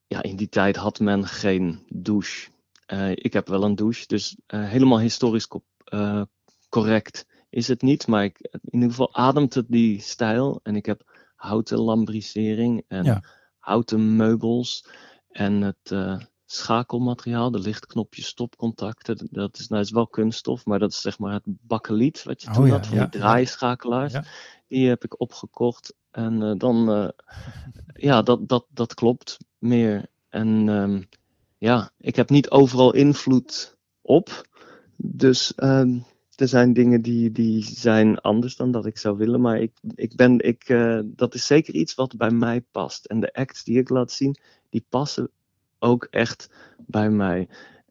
[0.07, 2.52] ja, in die tijd had men geen douche.
[2.93, 5.49] Eh, ik heb wel een douche, dus eh, helemaal historisch
[5.85, 6.23] eh,
[6.69, 8.07] correct is het niet.
[8.07, 10.61] Maar ik, in ieder geval ademt het die stijl.
[10.63, 13.23] En ik heb houten lambrisering en Ja.
[13.59, 14.87] houten meubels.
[15.31, 15.95] En het
[16.45, 21.33] schakelmateriaal, de lichtknopjes, stopcontacten, dat- is, nou, is wel kunststof, maar dat is zeg maar
[21.33, 24.15] het bakkeliet wat je Oh toen ja, had van ja, die draaischakelaars.
[24.69, 25.95] Die heb ik opgekocht.
[26.11, 27.13] En dan,
[27.95, 30.11] ja, dat, dat, dat klopt meer.
[30.29, 31.03] En ehm,
[31.63, 34.49] ja, ik heb niet overal invloed op.
[34.97, 35.99] Dus ehm,
[36.35, 39.41] er zijn dingen die, die zijn anders dan dat ik zou willen.
[39.41, 43.05] Maar ik, ik ben, ik, eh, dat is zeker iets wat bij mij past.
[43.05, 44.37] En de acts die ik laat zien,
[44.71, 45.31] die passen
[45.79, 46.51] ook echt
[46.87, 47.49] bij mij.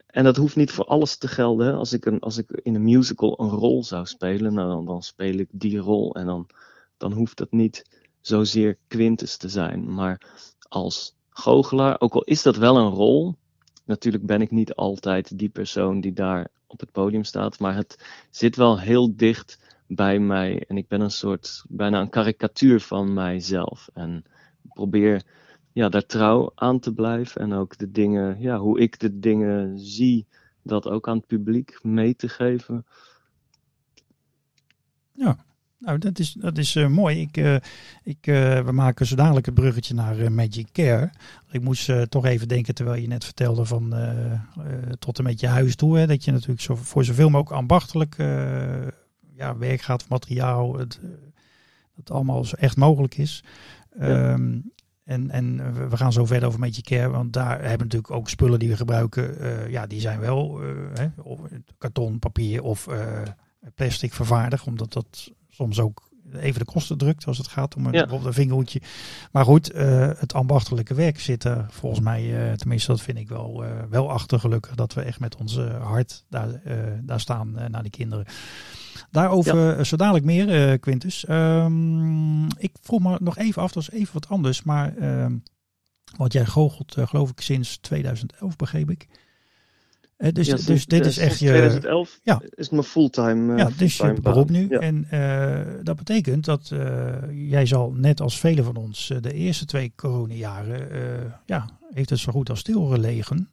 [0.08, 1.76] En dat hoeft niet voor alles te gelden.
[1.76, 5.04] Als ik, een, als ik in een musical een rol zou spelen, nou, dan, dan
[5.04, 6.16] speel ik die rol.
[6.16, 6.48] En dan,
[6.98, 7.86] dan hoeft dat niet
[8.22, 9.94] zozeer Quintus te zijn.
[9.94, 10.22] Maar
[10.60, 13.40] als goochelaar, ook al is dat wel een rol.
[13.86, 17.60] Natuurlijk ben ik niet altijd die persoon die daar op het podium staat.
[17.60, 20.64] Maar het zit wel heel dicht bij mij.
[20.68, 23.90] En ik ben een soort, bijna een karikatuur van mijzelf.
[23.94, 24.24] En
[24.74, 25.24] probeer
[25.74, 27.42] ja, daar trouw aan te blijven.
[27.42, 30.28] En ook de dingen, ja, hoe ik de dingen zie,
[30.62, 32.86] dat ook aan het publiek mee te geven.
[35.82, 37.22] Nou, dat is, dat is eh, mooi.
[37.22, 37.56] Ik, eh,
[38.04, 41.10] ik, eh, we maken zo dadelijk het bruggetje naar Magic Care.
[41.52, 43.94] Ik moest toch even denken, terwijl je net vertelde van
[45.00, 45.98] tot en met je huis toe.
[45.98, 48.16] Hè, dat je natuurlijk zo, voor zoveel mogelijk ambachtelijk
[49.36, 50.78] ja, werk gaat, materiaal.
[50.78, 51.00] Het,
[51.96, 53.44] dat allemaal zo echt mogelijk is.
[54.00, 54.32] Ja.
[54.32, 54.60] Ehm,
[55.04, 58.30] en, en we- gaan zo verder over Magic Care, want daar hebben we natuurlijk ook
[58.30, 59.36] spullen die we gebruiken.
[59.72, 60.60] ja, die zijn wel
[60.94, 61.08] hè,
[61.78, 62.88] karton, papier of
[63.76, 66.10] plastic vervaardigd, omdat dat soms ook
[66.40, 68.00] even de kosten drukt als het gaat om een, Ja.
[68.00, 68.82] bijvoorbeeld een vingerhoedje.
[69.32, 73.28] Maar goed, eh, het ambachtelijke werk zit er volgens mij, eh, tenminste dat vind ik
[73.28, 76.62] wel, eh, wel achter gelukkig, dat we echt met ons eh, hart daar,
[77.04, 78.26] daar staan naar die kinderen.
[79.12, 81.26] Daarover zo dadelijk meer, Quintus.
[81.26, 85.38] Ehm, ik vroeg me nog even af, dat is even wat anders, maar ehm,
[86.18, 89.08] want jij goochelt geloof ik sinds 2011 begreep ik.
[90.34, 91.48] Dus, Ja, dus dit is echt je...
[91.48, 92.42] 2011 Ja.
[92.50, 93.54] is mijn fulltime.
[93.54, 94.68] eh, Ja, dus je beroep nu.
[94.70, 94.80] Ja.
[94.80, 99.66] En eh, dat betekent dat eh, jij zal, net als velen van ons, de eerste
[99.66, 100.88] twee coronajaren,
[101.46, 103.50] ja, heeft het zo goed als stilgelegen.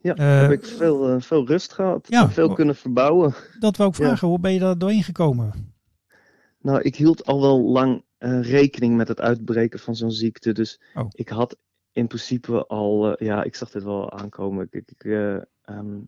[0.00, 2.06] Ja, heb ik veel, veel rust gehad.
[2.08, 2.30] ja.
[2.30, 3.34] veel kunnen verbouwen.
[3.58, 4.04] Dat wou ik Ja.
[4.04, 5.52] vragen, hoe ben je daar doorheen gekomen?
[6.60, 8.04] Nou, ik hield al wel lang
[8.40, 10.52] rekening met het uitbreken van zo'n ziekte.
[10.52, 11.06] Dus Oh.
[11.10, 11.56] ik had
[11.92, 14.68] in principe al, ja, ik zag dit wel aankomen.
[14.70, 15.04] Ik, ik,
[15.68, 16.00] eh, ehm,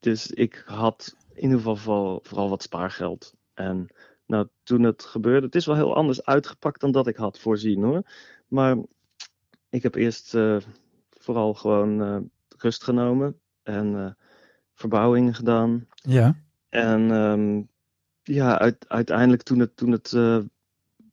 [0.00, 3.34] dus ik had in ieder geval vooral, vooral wat spaargeld.
[3.54, 3.88] En
[4.26, 7.82] nou, toen het gebeurde, het is wel heel anders uitgepakt dan dat ik had voorzien
[7.82, 8.02] hoor.
[8.48, 8.76] Maar
[9.70, 10.56] ik heb eerst eh,
[11.10, 12.16] vooral gewoon eh,
[12.58, 14.10] rust genomen en eh,
[14.74, 15.86] verbouwingen gedaan.
[15.94, 16.36] Ja.
[16.68, 17.62] En ehm,
[18.22, 20.12] ja, uit- uiteindelijk toen het, toen het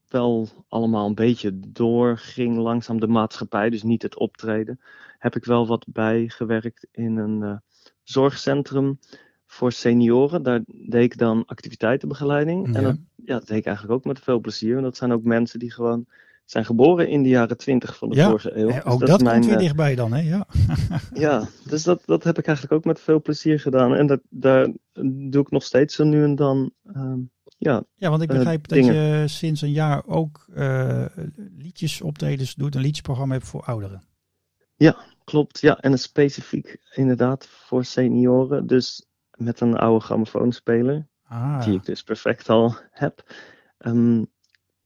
[0.07, 4.79] wel allemaal een beetje doorging, langzaam de maatschappij, dus niet het optreden,
[5.21, 7.57] heb ik wel wat bijgewerkt in een eh,
[8.03, 8.99] zorgcentrum
[9.45, 10.43] voor senioren.
[10.43, 12.75] Daar deed ik dan activiteitenbegeleiding.
[12.75, 14.77] En dat, ja, dat deed ik eigenlijk ook met veel plezier.
[14.77, 16.05] En dat zijn ook mensen die gewoon
[16.45, 18.69] zijn geboren in de jaren twintig van de Ja, vorige eeuw.
[18.69, 20.21] Eh, Dus ook dat, komt mijn, weer eh, dichtbij dan, hè?
[20.21, 20.47] Ja.
[21.13, 23.95] ja, dus dat, dat heb ik eigenlijk ook met veel plezier gedaan.
[23.95, 24.69] En dat, daar
[25.03, 26.71] doe ik nog steeds zo nu en dan.
[26.93, 27.19] ehm,
[27.57, 30.45] ja, ja, want ik begrijp dat je sinds een jaar ook
[31.57, 34.09] liedjes optredens doet, een liedjesprogramma hebt voor ouderen.
[35.23, 35.61] Klopt.
[35.61, 38.67] Ja, en specifiek inderdaad voor senioren.
[38.67, 39.05] Dus
[39.37, 43.23] met een oude grammofoonspeler, Ah, die ik dus perfect al heb,
[43.77, 44.23] ehm,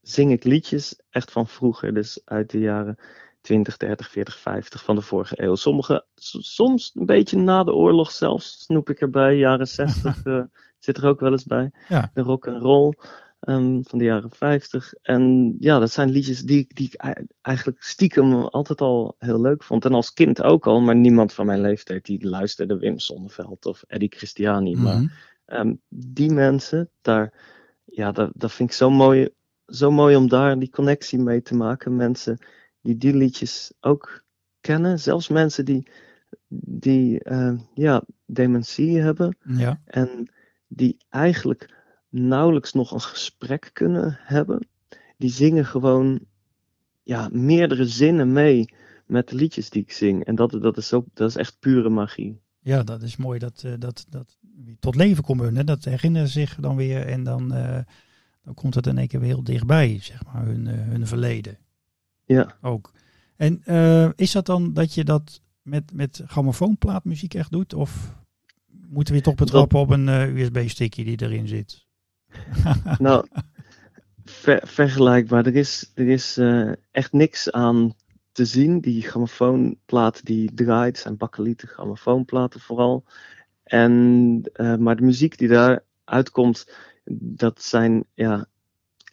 [0.00, 1.94] zing ik liedjes echt van vroeger.
[1.94, 2.98] Dus uit de jaren
[3.40, 5.54] 20, 30, 40, 50 van de vorige eeuw.
[5.54, 9.36] Sommige, soms een beetje na de oorlog zelfs, snoep ik erbij.
[9.36, 10.42] Jaren 60 eh,
[10.78, 11.70] zit er ook wel eens bij.
[11.88, 12.10] Ja.
[12.14, 12.94] De rock and roll
[13.46, 14.92] ehm, van de jaren 50.
[15.02, 19.62] En ja, dat zijn liedjes die, ik- die ik eigenlijk stiekem altijd al heel leuk
[19.62, 19.84] vond.
[19.84, 23.82] En als kind ook al, maar niemand van mijn leeftijd die luisterde Wim Sonneveld of
[23.86, 24.74] Eddie Christiani.
[24.76, 25.06] Maar mhm.
[25.46, 27.32] Ehm, die mensen, daar,
[27.84, 29.28] ja, dat, dat vind ik zo mooi,
[29.66, 31.96] zo mooi om daar die connectie mee te maken.
[31.96, 32.38] Mensen
[32.80, 34.24] die die liedjes ook
[34.60, 34.98] kennen.
[34.98, 35.88] Zelfs mensen die,
[36.48, 39.36] die uh, ja, dementie hebben.
[39.40, 39.80] Ja.
[39.84, 40.30] En
[40.66, 41.75] die eigenlijk
[42.20, 44.68] nauwelijks nog een gesprek kunnen hebben.
[45.16, 46.20] Die zingen gewoon
[47.02, 48.74] ja, meerdere zinnen mee
[49.06, 50.24] met de liedjes die ik zing.
[50.24, 52.40] En dat, dat, is, ook, dat is echt pure magie.
[52.60, 54.38] Ja, dat is mooi dat, uh, dat, dat
[54.80, 55.56] tot leven komen.
[55.56, 55.64] Hè?
[55.64, 57.78] Dat herinneren zich dan weer en dan, uh,
[58.42, 61.58] dan komt het in één keer weer heel dichtbij, zeg maar, hun, uh, hun verleden.
[62.24, 62.56] Ja.
[62.60, 62.92] Ook.
[63.36, 63.62] En
[64.16, 67.74] is dat dan dat je dat met, met grammofoonplaatmuziek echt doet?
[67.74, 68.14] Of
[68.88, 71.85] moeten we je toch betrappen op een USB-stickje die erin zit?
[72.98, 73.26] nou,
[74.24, 75.46] ver, vergelijkbaar.
[75.46, 76.40] Er is, er is
[76.90, 77.94] echt niks aan
[78.32, 78.80] te zien.
[78.80, 83.04] Die grammofoonplaten die draait zijn bakkelieten grammofoonplaten vooral.
[83.66, 86.70] En, uh, maar de muziek die daar uitkomt,
[87.18, 88.46] dat zijn, ja,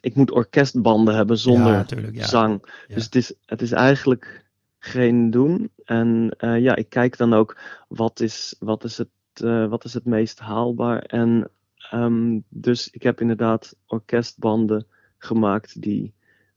[0.00, 2.26] ik moet orkestbanden hebben zonder ja, tuurlijk, ja.
[2.26, 2.60] zang.
[2.86, 2.94] Ja.
[2.94, 4.44] Dus het is, het is eigenlijk
[4.78, 5.70] geen doen.
[5.84, 9.08] En uh, ja, ik kijk dan ook wat is, wat is, het,
[9.42, 11.02] uh, wat is het meest haalbaar.
[11.02, 11.50] En
[11.92, 14.86] um, dus ik heb inderdaad orkestbanden
[15.18, 16.12] gemaakt die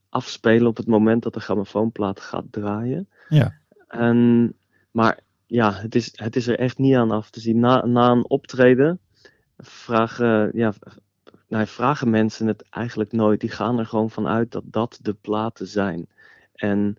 [0.10, 3.08] afspelen op het moment dat de grammofoonplaat gaat draaien.
[3.30, 3.58] Ja.
[3.88, 4.54] En,
[4.92, 7.60] maar ja, het is, het is er echt niet aan af te zien.
[7.60, 9.00] Na, na een optreden
[9.58, 10.74] vragen, ja,
[11.48, 13.40] nou, vragen mensen het eigenlijk nooit.
[13.40, 16.08] Die gaan er gewoon vanuit dat dat de platen zijn.
[16.54, 16.98] En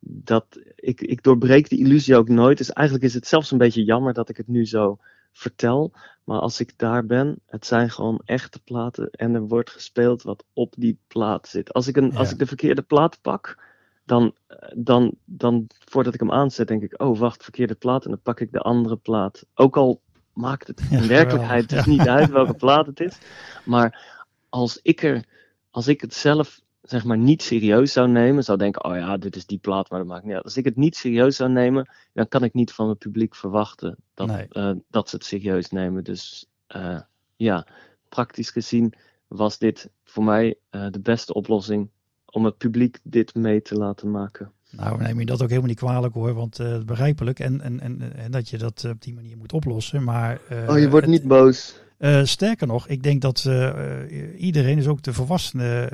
[0.00, 2.58] dat, ik, ik doorbreek die illusie ook nooit.
[2.58, 4.98] Dus eigenlijk is het zelfs een beetje jammer dat ik het nu zo
[5.32, 5.92] vertel.
[6.24, 10.44] Maar als ik daar ben, het zijn gewoon echte platen en er wordt gespeeld wat
[10.52, 11.72] op die plaat zit.
[11.72, 12.18] Als ik, een, Ja.
[12.18, 13.62] als ik de verkeerde plaat pak,
[14.04, 14.34] dan,
[14.74, 18.04] dan, dan voordat ik hem aanzet, denk ik, oh wacht, verkeerde plaat.
[18.04, 19.46] En dan pak ik de andere plaat.
[19.54, 20.00] Ook al
[20.32, 23.18] maakt het Ja, in werkelijkheid dus niet uit welke plaat het is.
[23.64, 25.24] Maar als ik, er,
[25.70, 29.36] als ik het zelf zeg maar niet serieus zou nemen, zou denken, oh ja, dit
[29.36, 30.44] is die plaat, maar dat maakt niet uit.
[30.44, 33.96] Als ik het niet serieus zou nemen, dan kan ik niet van het publiek verwachten
[34.14, 34.46] dat, Nee.
[34.50, 36.04] eh, dat ze het serieus nemen.
[36.04, 37.00] Dus eh,
[37.36, 37.66] ja,
[38.08, 38.92] praktisch gezien
[39.28, 41.88] was dit voor mij eh, de beste oplossing
[42.24, 44.52] om het publiek dit mee te laten maken.
[44.70, 47.38] Nou, neem je dat ook helemaal niet kwalijk hoor, want eh, begrijpelijk.
[47.40, 50.04] En, en, en, en dat je dat op die manier moet oplossen.
[50.04, 51.80] Maar, eh, oh, je wordt het- niet boos.
[52.00, 55.88] Eh, sterker nog, ik denk dat eh, eh, iedereen, dus ook de volwassenen,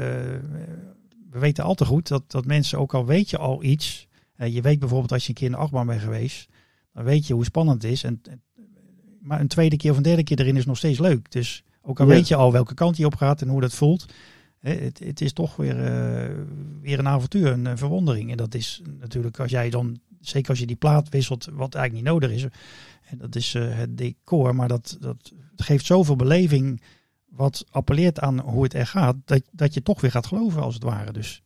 [1.31, 4.61] we weten al te goed dat, dat mensen, ook al weet je al iets, je
[4.61, 6.49] weet bijvoorbeeld als je een keer in de achtbaan bent geweest,
[6.93, 8.05] dan weet je hoe spannend het is.
[8.05, 8.23] En,
[9.21, 11.31] maar een tweede keer of een derde keer erin is nog steeds leuk.
[11.31, 12.13] Dus ook al Ja.
[12.13, 14.07] weet je al welke kant je op gaat en hoe dat voelt,
[14.61, 15.77] het, het is toch weer,
[16.81, 18.31] weer een avontuur, een, een verwondering.
[18.31, 22.05] En dat is natuurlijk als jij dan, zeker als je die plaat wisselt, wat eigenlijk
[22.05, 22.47] niet nodig is,
[23.07, 26.81] en dat is eh, het decor, maar dat, dat geeft zoveel beleving
[27.29, 30.75] wat appelleert aan hoe het er gaat, dat, dat je toch weer gaat geloven als
[30.75, 31.13] het ware.
[31.13, 31.43] Dus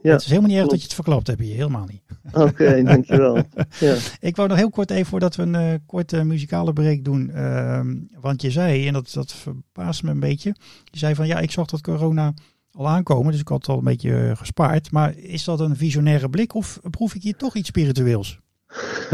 [0.00, 2.02] Ja, het is helemaal niet erg dat je het verklapt hebt hier, helemaal niet.
[2.32, 3.42] Oké, dankjewel.
[3.80, 3.96] Ja.
[4.20, 7.96] Ik wou nog heel kort even voordat we een eh, korte muzikale break doen, ehm,
[8.20, 11.50] want je zei, en dat, dat verbaast me een beetje, je zei van ja, ik
[11.50, 12.34] zag dat corona
[12.78, 16.30] al aankomen, dus ik had al een beetje eh, gespaard, maar is dat een visionaire
[16.30, 18.38] blik of proef ik hier toch iets spiritueels?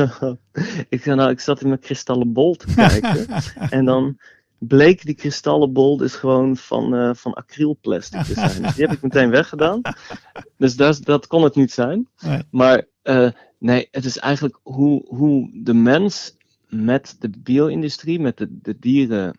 [0.88, 3.26] ik, nou, ik zat in mijn kristallen bol te kijken.
[3.70, 4.18] en dan
[4.58, 8.62] bleek die kristallen bol dus gewoon van, eh, van acrylplastic te zijn.
[8.62, 9.80] Dus die heb ik meteen weggedaan.
[10.56, 12.08] Dus dat, dat kon het niet zijn.
[12.20, 12.42] Nee.
[12.50, 16.36] Maar eh, nee, het is eigenlijk hoe, hoe de mens
[16.68, 19.38] met de bio-industrie, met de, de dieren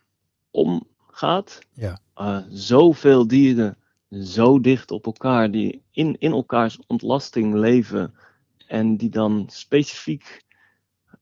[0.50, 1.58] omgaat.
[1.72, 2.00] Ja.
[2.48, 3.76] Zoveel dieren
[4.10, 8.14] zo dicht op elkaar, die in, in elkaars ontlasting leven.
[8.66, 10.44] En die dan specifiek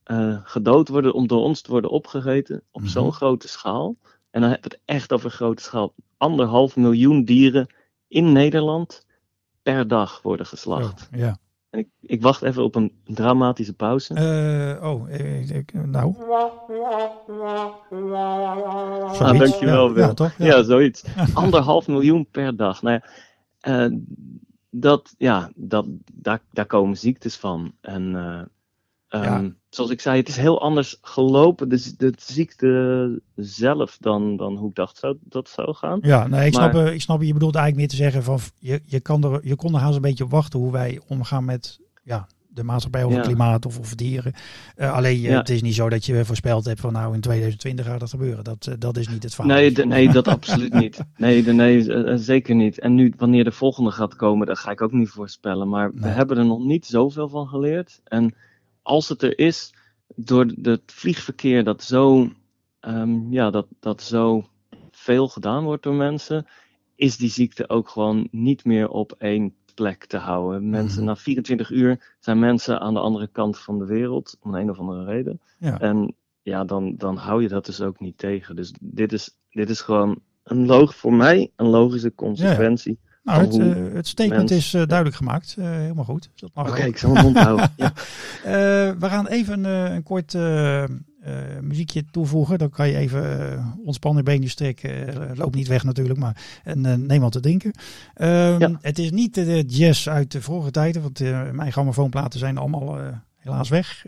[0.03, 2.89] eh, gedood worden om door ons te worden opgegeten op Mhm.
[2.89, 3.95] zo'n grote schaal.
[4.31, 5.93] En dan hebben we het echt over grote schaal.
[6.17, 7.73] Anderhalf miljoen dieren
[8.07, 9.05] in Nederland
[9.61, 11.09] per dag worden geslacht.
[11.11, 11.37] Ja.
[11.75, 14.13] En ik, ik wacht even op een dramatische pauze.
[14.13, 16.15] Eh, oh, eh, ik- nou.
[19.19, 20.03] ah, dankjewel, ja, Wil.
[20.03, 20.33] ja, toch?
[20.37, 21.03] Ja, zoiets.
[21.33, 22.81] Anderhalf miljoen per dag.
[22.81, 23.09] Nou ja,
[23.85, 23.91] eh,
[24.69, 27.73] dat, ja, dat, daar, daar komen ziektes van.
[27.81, 28.15] En
[29.21, 29.51] eh, ehm, Ja.
[29.69, 34.55] zoals ik zei, het is heel anders gelopen, de, z- de ziekte zelf, dan, dan
[34.57, 35.99] hoe ik dacht zou, dat zou gaan.
[36.01, 38.39] Ja, nee, ik, Maar- snap, eh, ik snap, je bedoelt eigenlijk meer te zeggen van
[38.59, 41.45] je, je, kan er, je kon er haast een beetje op wachten hoe wij omgaan
[41.45, 43.25] met ja, de maatschappij of het Ja.
[43.27, 44.33] klimaat of, of dieren.
[44.75, 45.37] Eh, alleen Ja.
[45.37, 48.43] het is niet zo dat je voorspeld hebt van nou in 2020 gaat dat gebeuren.
[48.43, 49.55] Dat, eh, dat is niet het verhaal.
[49.55, 50.99] Nee, de- nee, dat absoluut niet.
[51.17, 52.79] Nee, de, nee eh, eh, zeker niet.
[52.79, 55.69] En nu, wanneer de volgende gaat komen, dat ga ik ook niet voorspellen.
[55.69, 58.01] Maar we hebben er nog niet zoveel van geleerd.
[58.03, 58.33] En
[58.85, 59.73] als het er is,
[60.15, 62.29] door het vliegverkeer dat zo,
[62.79, 64.45] ehm, ja, dat, dat zo
[64.91, 66.47] veel gedaan wordt door mensen,
[66.95, 70.69] is die ziekte ook gewoon niet meer op één rustplek te houden.
[70.69, 71.07] Mensen, Mhm.
[71.07, 74.79] na 24 uur zijn mensen aan de andere kant van de wereld, om een of
[74.79, 75.41] andere reden.
[75.59, 75.79] Ja.
[75.79, 78.55] En ja, dan, dan hou je dat dus ook niet tegen.
[78.55, 82.99] Dus dit is, dit is gewoon een log voor mij een logische consequentie.
[83.25, 85.55] Nou, het, eh, het statement is eh, duidelijk gemaakt.
[85.57, 86.29] Eh, helemaal goed.
[86.35, 87.73] Dat mag Oké, ik zal mijn mond houden.
[87.77, 87.93] Ja.
[88.99, 90.37] We gaan even een kort
[91.61, 92.57] muziekje toevoegen.
[92.57, 95.13] Dan kan je even ontspannen benen strekken.
[95.35, 97.71] Loop niet weg natuurlijk, maar en, neem wat te drinken.
[98.13, 98.71] Ehm, Ja.
[98.81, 101.19] Het is niet de jazz uit de vorige tijden, want
[101.53, 102.97] mijn grammofoonplaten zijn allemaal
[103.37, 104.05] helaas weg.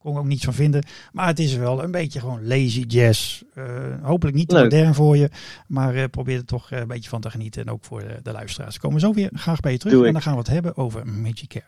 [0.00, 0.84] Kon ik ook niets van vinden.
[1.12, 3.42] Maar het is wel een beetje gewoon lazy jazz.
[3.54, 3.64] Eh,
[4.02, 4.64] hopelijk niet te Leuk.
[4.64, 5.30] modern voor je,
[5.66, 7.62] maar eh, probeer er toch eh, een beetje van te genieten.
[7.62, 8.74] En ook voor de, de luisteraars.
[8.74, 10.06] We komen zo weer graag bij je terug.
[10.06, 11.62] En dan gaan we het hebben over Magic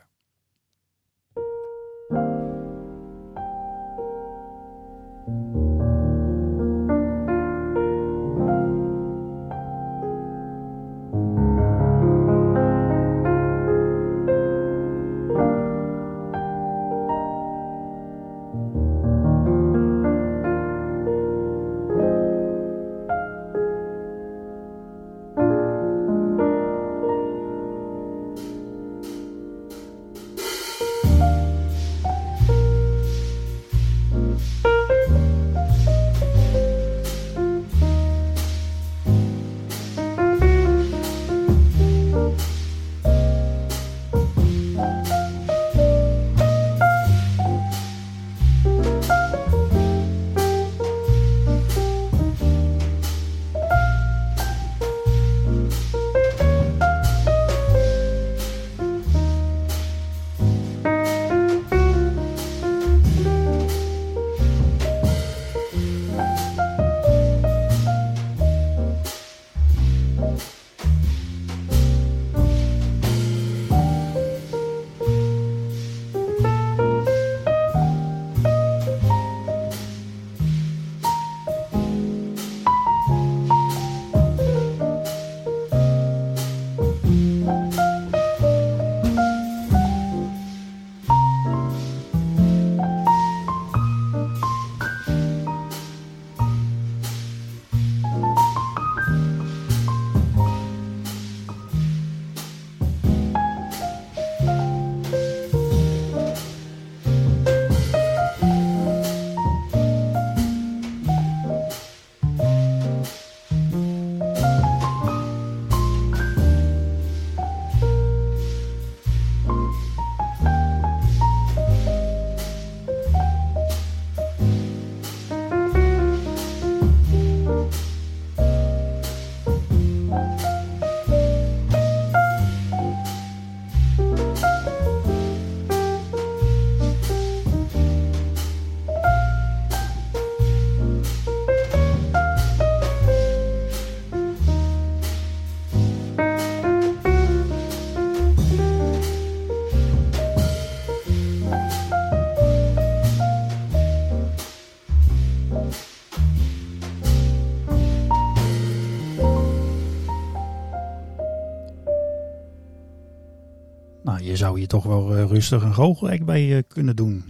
[164.53, 167.25] Je zou hier toch wel eh, rustig een goochelact bij eh, kunnen doen.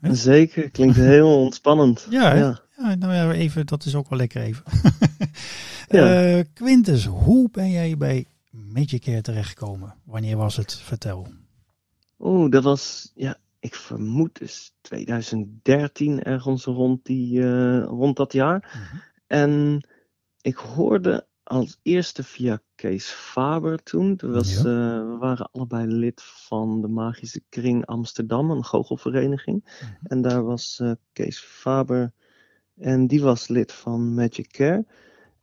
[0.00, 0.14] Hè?
[0.14, 2.06] Zeker, klinkt heel ontspannend.
[2.10, 2.60] Ja, ja.
[2.76, 4.64] Ja, nou ja, even, dat is ook wel lekker even.
[5.88, 6.24] Ja.
[6.24, 9.94] Eh, Quintus, hoe ben jij bij Magic Care terechtgekomen?
[10.04, 10.74] Wanneer was het?
[10.74, 11.28] Vertel.
[12.18, 17.40] Oeh, dat was, ja, ik vermoed dus 2013 ergens rond, die,
[17.80, 18.80] rond dat jaar.
[19.26, 19.86] En
[20.40, 24.18] ik hoorde als eerste via Kees Faber toen.
[24.22, 24.58] Was, Ja.
[24.58, 24.64] eh,
[25.10, 29.64] we waren allebei lid van de Magische Kring Amsterdam, een goochelvereniging.
[30.02, 32.12] En daar was eh, Kees Faber
[32.76, 34.86] en die was lid van Magic Care.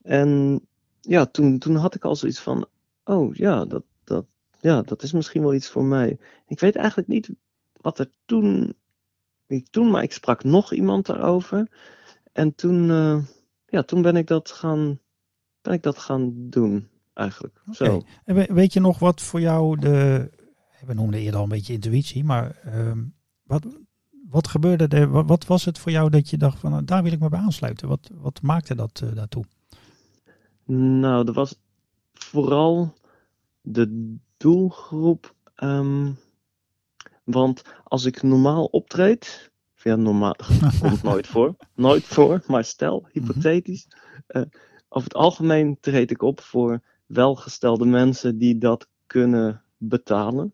[0.01, 0.61] En
[1.01, 2.67] ja, toen, toen had ik al zoiets van,
[3.03, 4.25] oh ja dat, dat,
[4.59, 6.17] ja, dat is misschien wel iets voor mij.
[6.47, 7.29] Ik weet eigenlijk niet
[7.73, 8.73] wat er toen,
[9.45, 11.67] wie toen maar ik sprak nog iemand daarover.
[12.33, 13.23] En toen, eh,
[13.65, 14.99] ja, toen ben ik dat gaan,
[15.61, 17.61] ben ik dat gaan doen, eigenlijk.
[17.71, 18.01] Zo.
[18.23, 20.29] En we- weet je nog wat voor jou de.
[20.85, 23.03] We noemden eerder al een beetje intuïtie, maar ehm,
[23.43, 23.65] wat,
[24.29, 25.09] wat gebeurde er?
[25.09, 27.29] Wat, wat was het voor jou dat je dacht van nou, daar wil ik me
[27.29, 27.87] bij aansluiten?
[27.87, 29.43] Wat, wat maakte dat eh, daartoe?
[30.65, 31.55] Nou, er was
[32.13, 32.93] vooral
[33.61, 35.35] de doelgroep.
[35.55, 36.11] ehm,
[37.23, 39.51] want als ik normaal optreed.
[39.75, 40.35] Ja, normaal
[40.81, 41.55] komt nooit voor.
[41.75, 43.87] Nooit voor, maar stel, hypothetisch.
[44.27, 44.41] eh,
[44.89, 46.81] over het algemeen treed ik op voor
[47.13, 50.53] welgestelde mensen die dat kunnen betalen.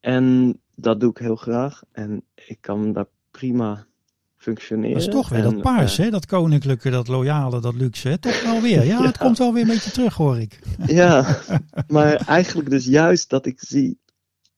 [0.00, 1.82] En dat doe ik heel graag.
[1.92, 3.86] En ik kan daar prima
[4.36, 4.92] functioneren.
[4.92, 6.10] Dat is toch weer dat paars, hè?
[6.10, 8.08] Dat koninklijke, dat loyale, dat luxe.
[8.08, 8.18] Hè?
[8.18, 8.84] Toch wel weer.
[8.94, 10.58] Ja, het komt wel weer een beetje terug, hoor ik.
[10.86, 11.38] ja,
[11.88, 13.98] maar eigenlijk dus juist dat ik zie...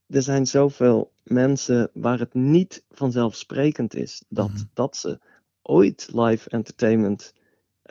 [0.08, 4.62] Er zijn zoveel mensen waar het niet vanzelfsprekend is dat, mhm.
[4.74, 5.18] dat ze
[5.62, 7.32] ooit live entertainment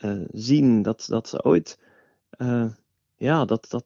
[0.03, 0.81] uh, zien.
[0.81, 1.79] Dat, dat ze ooit,
[2.37, 2.65] uh,
[3.17, 3.85] ja, dat, dat,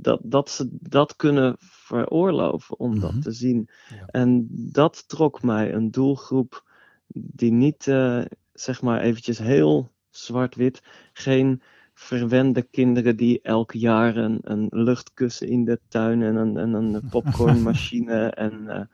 [0.00, 3.20] dat, dat ze dat kunnen veroorloven om dat mhm.
[3.20, 3.68] te zien.
[4.06, 6.70] En dat trok mij een doelgroep
[7.14, 10.82] die niet, uh, zeg maar, eventjes heel zwart-wit,
[11.12, 11.62] geen
[11.94, 17.02] verwende kinderen die elk jaar een, een luchtkussen in de tuin en een, en een
[17.10, 18.88] popcornmachine en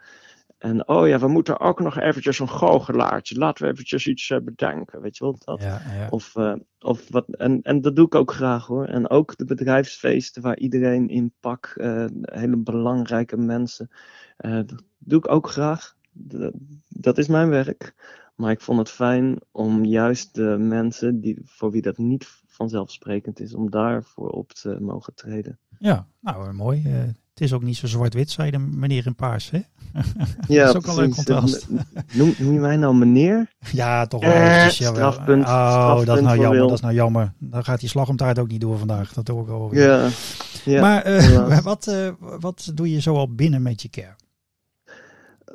[0.61, 3.39] en oh ja, we moeten ook nog eventjes een goochelaartje.
[3.39, 5.01] Laten we eventjes iets uh, bedenken.
[5.01, 5.37] Weet je wel?
[5.45, 5.63] Dat?
[5.63, 6.09] Ja, ja.
[6.11, 8.85] Of, uh, of wat, en, en dat doe ik ook graag hoor.
[8.85, 11.75] En ook de bedrijfsfeesten waar iedereen in pak.
[11.77, 13.91] Uh, hele belangrijke mensen.
[14.37, 15.97] dat doe ik ook graag.
[16.89, 17.95] dat is mijn werk.
[18.35, 23.41] Maar ik vond het fijn om juist de mensen die, voor wie dat niet vanzelfsprekend
[23.41, 25.59] is, om daarvoor op te mogen treden.
[25.79, 26.83] Ja, nou mooi.
[27.41, 29.61] Het is ook niet zo zwart-wit, zei de meneer in paars, hè?
[30.49, 31.66] Ja, dat is ook al een contrast.
[32.12, 33.53] Noem, noem, je mij nou meneer?
[33.72, 34.32] Ja, toch wel.
[34.32, 35.45] Eh, strafpunt.
[35.45, 36.59] Oh, dat is nou jammer.
[36.59, 37.32] Dat is nou jammer.
[37.38, 39.12] Dan gaat die slagomtaart ook niet door vandaag.
[39.12, 39.74] Dat hoor ik al.
[39.74, 40.09] Ja.
[40.64, 44.16] ja maar uh, wat, uh, wat doe je zo al binnen met je care?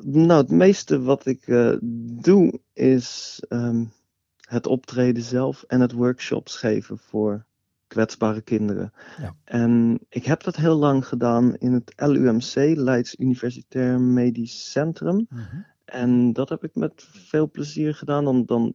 [0.00, 1.76] Nou, het meeste wat ik uh,
[2.20, 3.92] doe is um,
[4.40, 7.44] het optreden zelf en het workshops geven voor
[7.86, 8.92] kwetsbare kinderen.
[9.18, 9.34] Ja.
[9.44, 15.26] En ik heb dat heel lang gedaan in het LUMC, Leids Universitair Medisch Centrum.
[15.28, 15.60] Mhm.
[15.84, 18.24] En dat heb ik met veel plezier gedaan.
[18.24, 18.74] Dan, dan,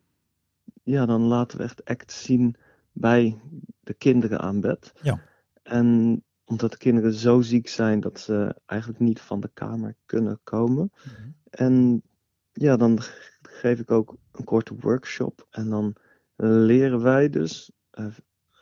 [0.83, 2.55] ja, dan laten we echt act zien
[2.91, 3.41] bij
[3.83, 4.91] de kinderen aan bed.
[5.01, 5.21] Ja.
[5.63, 10.39] En omdat de kinderen zo ziek zijn dat ze eigenlijk niet van de kamer kunnen
[10.43, 10.91] komen.
[10.95, 11.29] Mhm.
[11.49, 12.03] En
[12.51, 12.99] ja, dan
[13.41, 15.47] geef ik ook een korte workshop.
[15.49, 15.95] En dan
[16.35, 18.05] leren wij dus uh,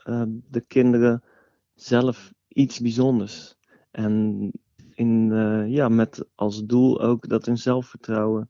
[0.04, 1.24] Ehm, de kinderen
[1.76, 3.56] zelf iets bijzonders.
[3.92, 4.52] En
[4.94, 8.50] in, uh, ja, met als doel ook dat hun zelfvertrouwen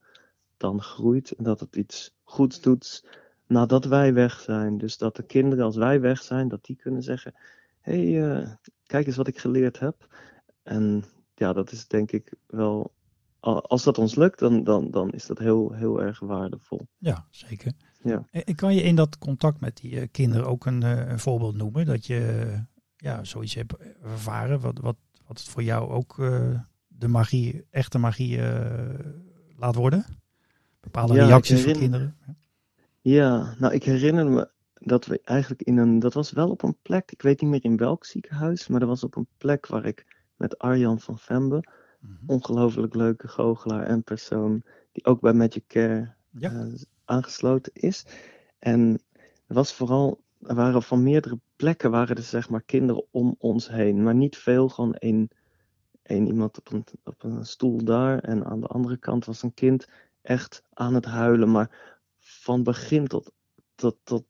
[0.57, 3.05] dan groeit en dat het iets goeds doet
[3.47, 4.77] nadat wij weg zijn.
[4.77, 7.33] Dus dat de kinderen als wij weg zijn, dat die kunnen zeggen:
[7.79, 8.51] hey, uh,
[8.85, 10.07] kijk eens wat ik geleerd heb.
[10.63, 11.03] En
[11.35, 12.93] ja, dat is denk ik wel
[13.41, 16.87] als dat ons lukt, dan, dan, dan is dat heel, heel erg waardevol.
[16.97, 17.73] Ja, zeker.
[18.03, 18.25] Ja.
[18.31, 21.55] En kan je in dat contact met die eh, kinderen ook een, eh, een voorbeeld
[21.55, 21.85] noemen?
[21.85, 22.47] Dat je
[22.97, 23.73] ja, zoiets hebt
[24.03, 24.95] ervaren, wat, wat,
[25.27, 28.39] wat voor jou ook uh, de magie, echte magie
[29.55, 30.05] laat worden?
[30.79, 32.15] Bepaalde reacties van kinderen?
[33.01, 36.77] Ja, nou ik herinner me dat we eigenlijk in een, dat was wel op een
[36.81, 39.85] plek, ik weet niet meer in welk ziekenhuis, maar dat was op een plek waar
[39.85, 41.63] ik met Arjan van Vembe,
[41.99, 46.67] mm ongelooflijk leuke goochelaar en persoon, die ook bij Magic Care ja
[47.09, 48.05] aangesloten is.
[48.59, 49.01] En
[49.47, 53.69] er was vooral, er waren van meerdere plekken waren er zeg maar kinderen om ons
[53.69, 54.03] heen.
[54.03, 55.29] Maar niet veel, gewoon één,
[56.01, 58.19] één iemand op een, op een stoel daar.
[58.19, 59.87] En aan de andere kant was een kind
[60.21, 61.51] echt aan het huilen.
[61.51, 63.31] Maar van begin tot,
[63.75, 64.25] tot, tot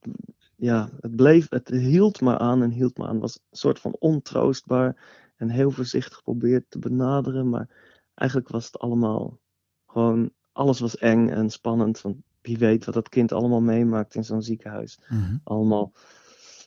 [0.55, 3.13] ja, het bleef, het hield maar aan en hield maar aan.
[3.13, 4.95] Het was een soort van ontroostbaar
[5.35, 7.49] en heel voorzichtig geprobeerd te benaderen.
[7.49, 7.69] Maar
[8.15, 9.39] eigenlijk was het allemaal
[9.87, 12.01] gewoon, alles was eng en spannend.
[12.01, 12.17] Want
[12.49, 14.99] wie weet wat dat kind allemaal meemaakt in zo'n ziekenhuis.
[15.09, 15.37] Mhm.
[15.43, 15.91] Allemaal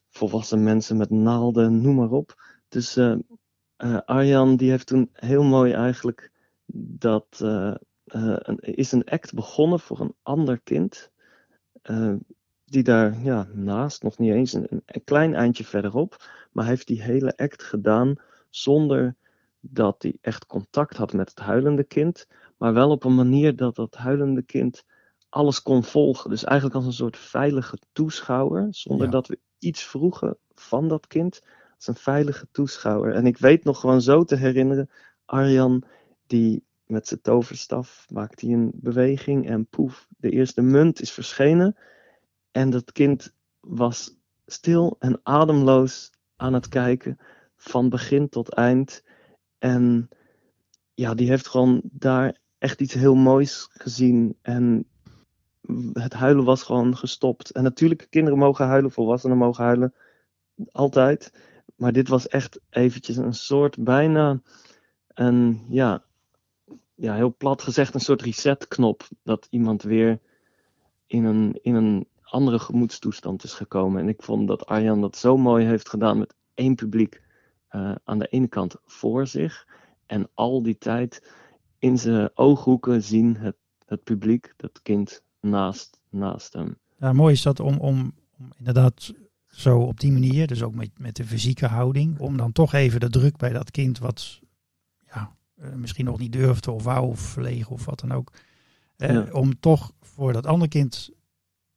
[0.08, 2.42] volwassen mensen met naalden, noem maar op.
[2.68, 3.16] Dus uh,
[4.04, 6.30] Arjan die heeft toen heel mooi eigenlijk
[6.66, 7.74] dat uh,
[8.04, 11.10] een, is een act begonnen voor een ander kind.
[12.64, 16.26] die daar ja, naast, nog niet eens een, een, klein eindje verderop.
[16.52, 18.14] Maar heeft die hele act gedaan
[18.50, 19.16] zonder
[19.60, 22.26] dat hij echt contact had met het huilende kind.
[22.56, 24.84] Maar wel op een manier dat dat huilende kind
[25.32, 26.30] alles kon volgen.
[26.30, 31.42] Dus eigenlijk als een soort veilige toeschouwer, zonder dat we iets vroegen van dat kind.
[31.76, 33.14] Als een veilige toeschouwer.
[33.14, 34.90] En ik weet nog gewoon zo te herinneren,
[35.24, 35.84] Arjan,
[36.26, 41.76] die met zijn toverstaf maakt hij een beweging en poef, de eerste munt is verschenen.
[42.50, 44.16] En dat kind was
[44.46, 47.18] stil en ademloos aan het kijken,
[47.56, 49.02] van begin tot eind.
[49.58, 50.08] En
[50.94, 54.38] ja, die heeft gewoon daar echt iets heel moois gezien.
[54.42, 54.86] En
[55.92, 57.50] het huilen was gewoon gestopt.
[57.50, 59.94] En natuurlijk, kinderen mogen huilen, volwassenen mogen huilen.
[60.72, 61.32] Altijd.
[61.76, 64.40] Maar dit was echt eventjes een soort bijna
[65.08, 66.04] een, ja,
[66.94, 69.08] ja, heel plat gezegd, een soort resetknop.
[69.22, 70.20] Dat iemand weer
[71.06, 74.00] in een, in een andere gemoedstoestand is gekomen.
[74.00, 77.22] En ik vond dat Arjan dat zo mooi heeft gedaan met één publiek
[77.70, 79.68] uh, aan de ene kant voor zich.
[80.06, 81.32] En al die tijd
[81.78, 83.56] in zijn ooghoeken zien het,
[83.86, 86.76] het publiek, dat kind naast, naast hem.
[86.98, 89.12] Ja, mooi is dat om, om, om inderdaad
[89.48, 93.00] zo op die manier, dus ook met, met de fysieke houding, om dan toch even
[93.00, 94.40] de druk bij dat kind wat
[95.06, 98.32] ja, eh, misschien nog niet durfde of wou of verlegen of wat dan ook.
[98.96, 99.26] Eh, Ja.
[99.32, 101.10] Om toch voor dat andere kind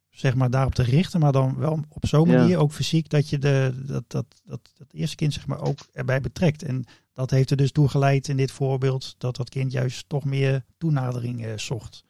[0.09, 2.37] zeg maar daarop te richten, maar dan wel op zo'n Ja.
[2.37, 5.79] manier ook fysiek dat je de, dat, dat, dat, dat eerste kind zeg maar ook
[5.93, 6.63] erbij betrekt.
[6.63, 10.23] En dat heeft er dus toe geleid in dit voorbeeld dat dat kind juist toch
[10.25, 12.04] meer toenadering eh, zocht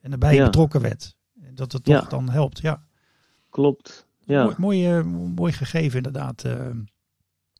[0.00, 0.44] en erbij Ja.
[0.44, 1.16] betrokken werd.
[1.42, 2.08] En Dat het toch Ja.
[2.08, 2.82] dan helpt, ja.
[3.50, 4.06] Klopt.
[4.24, 5.02] Ja, Mooi, mooi, eh,
[5.34, 6.44] mooi gegeven inderdaad.
[6.44, 6.70] eh.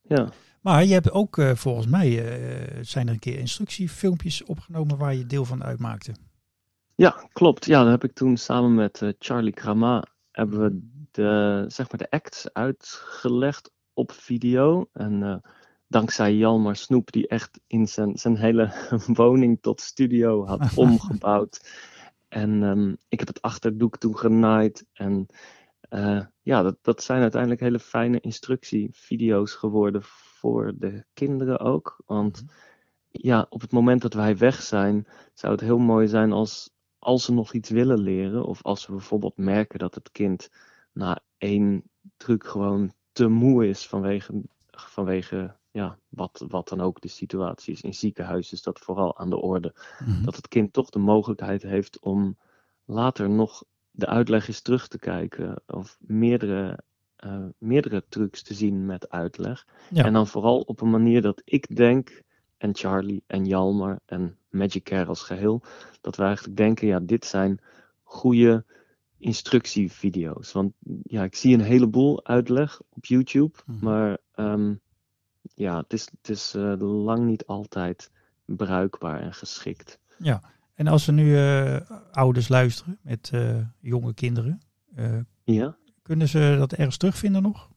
[0.01, 0.29] ja.
[0.61, 2.11] Maar je hebt ook eh, volgens mij,
[2.81, 6.11] zijn er een keer instructiefilmpjes opgenomen waar je deel van uitmaakte.
[6.95, 7.65] ja, klopt.
[7.65, 12.09] Ja, dat heb ik toen samen met Charlie Krama hebben we de, zeg maar de
[12.09, 14.89] acts uitgelegd op video.
[14.93, 15.35] En eh,
[15.87, 18.71] dankzij Jalmar Snoep, die echt in zijn, zijn hele
[19.13, 21.69] woning tot studio had omgebouwd.
[22.29, 24.85] En ehm, ik heb het achterdoek toen genaaid.
[24.93, 25.27] En
[25.81, 32.01] eh, ja, dat, dat zijn uiteindelijk hele fijne instructievideo's geworden voor de kinderen ook.
[32.05, 32.43] Want
[33.11, 36.69] ja, op het moment dat wij weg zijn, zou het heel mooi zijn als,
[36.99, 38.45] als ze nog iets willen leren.
[38.45, 40.49] Of als we bijvoorbeeld merken dat het kind
[40.93, 41.83] na één
[42.17, 47.81] truc gewoon te moe is vanwege, vanwege ja, wat, wat dan ook de situatie is.
[47.81, 49.73] In ziekenhuis is dat vooral aan de orde
[50.23, 52.37] dat het kind toch de mogelijkheid heeft om
[52.85, 56.79] later nog de uitleg eens terug te kijken of meerdere,
[57.15, 59.65] eh, meerdere trucs te zien met uitleg.
[59.89, 60.03] Ja.
[60.05, 62.21] En dan vooral op een manier dat ik denk,
[62.57, 65.61] en Charlie en Jalmar en Magic Care als geheel,
[66.01, 67.59] dat we eigenlijk denken, ja, dit zijn
[68.03, 68.65] goede
[69.17, 70.51] instructievideo's.
[70.51, 73.85] Want ja, ik zie een heleboel uitleg op YouTube, Mhm.
[73.85, 74.73] maar ehm,
[75.59, 78.11] ja, het is, het is eh, lang niet altijd
[78.45, 79.99] bruikbaar en geschikt.
[80.75, 81.79] En als er nu eh,
[82.11, 84.61] ouders luisteren met eh, jonge kinderen,
[85.43, 85.77] Ja?
[86.01, 87.69] kunnen ze dat ergens terugvinden nog?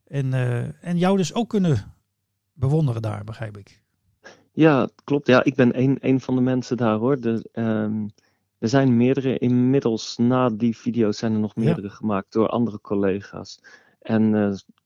[0.08, 0.34] En,
[0.82, 1.94] en jou dus ook kunnen
[2.54, 3.82] bewonderen daar, begrijp ik.
[4.54, 5.28] Ja, klopt.
[5.28, 7.20] Ja, ik ben een, een van de mensen daar hoor.
[7.20, 8.08] De, ehm,
[8.60, 9.38] er zijn meerdere.
[9.38, 11.62] Inmiddels na die video's zijn er nog Ja.
[11.64, 13.60] meerdere gemaakt door andere collega's.
[14.02, 14.34] En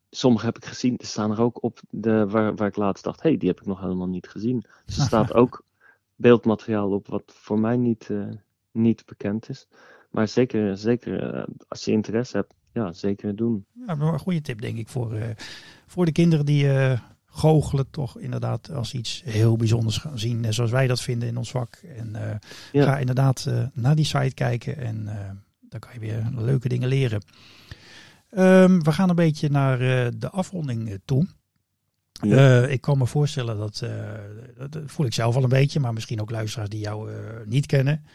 [0.10, 0.97] sommige heb ik gezien.
[0.97, 3.60] Er staan er ook op de, waar, waar ik laatst dacht, hé, hey, die heb
[3.60, 4.64] ik nog helemaal niet gezien.
[4.86, 5.66] Dus er staat ook
[6.16, 8.28] beeldmateriaal op wat voor mij niet, eh,
[8.72, 9.68] niet bekend is.
[10.12, 13.66] Maar zeker, zeker eh, als je interesse hebt, ja, zeker doen.
[13.88, 15.30] Ja, maar een goede tip denk ik voor, eh,
[15.86, 16.70] voor de kinderen die
[17.26, 20.53] goochelen toch inderdaad als iets heel bijzonders gaan zien.
[20.53, 21.76] Zoals wij dat vinden in ons vak.
[21.76, 22.39] En
[22.72, 22.84] Ja.
[22.84, 25.05] ga inderdaad naar die site kijken en
[25.70, 27.22] dan kan je weer leuke dingen leren.
[28.30, 31.28] Ehm, we gaan een beetje naar eh, de afronding eh, toe.
[32.11, 32.63] Ja.
[32.63, 33.84] Eh, ik kan me voorstellen dat,
[34.69, 37.11] dat, voel ik zelf al een beetje, maar misschien ook luisteraars die jou
[37.45, 38.05] niet kennen.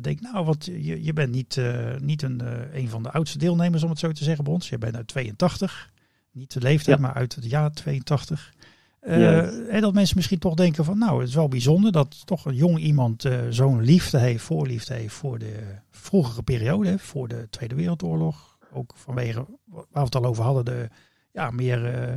[0.00, 1.60] Denk, nou, wat, je, je bent niet,
[2.00, 2.40] niet een,
[2.72, 4.68] een van de oudste deelnemers, om het zo te zeggen, bij ons.
[4.68, 5.92] Je bent uit 82.
[6.32, 7.02] Niet de leeftijd, Ja.
[7.02, 8.52] maar uit het jaar 82.
[9.00, 9.68] Eh, Juist.
[9.68, 12.54] en dat mensen misschien toch denken van, nou, het is wel bijzonder dat toch een
[12.54, 15.60] jong iemand zo'n liefde heeft, voorliefde heeft voor de
[15.90, 18.55] vroegere periode, voor de Tweede Wereldoorlog.
[18.76, 20.88] Ook vanwege, waar we het al over hadden, de
[21.32, 22.14] ja, meer eh,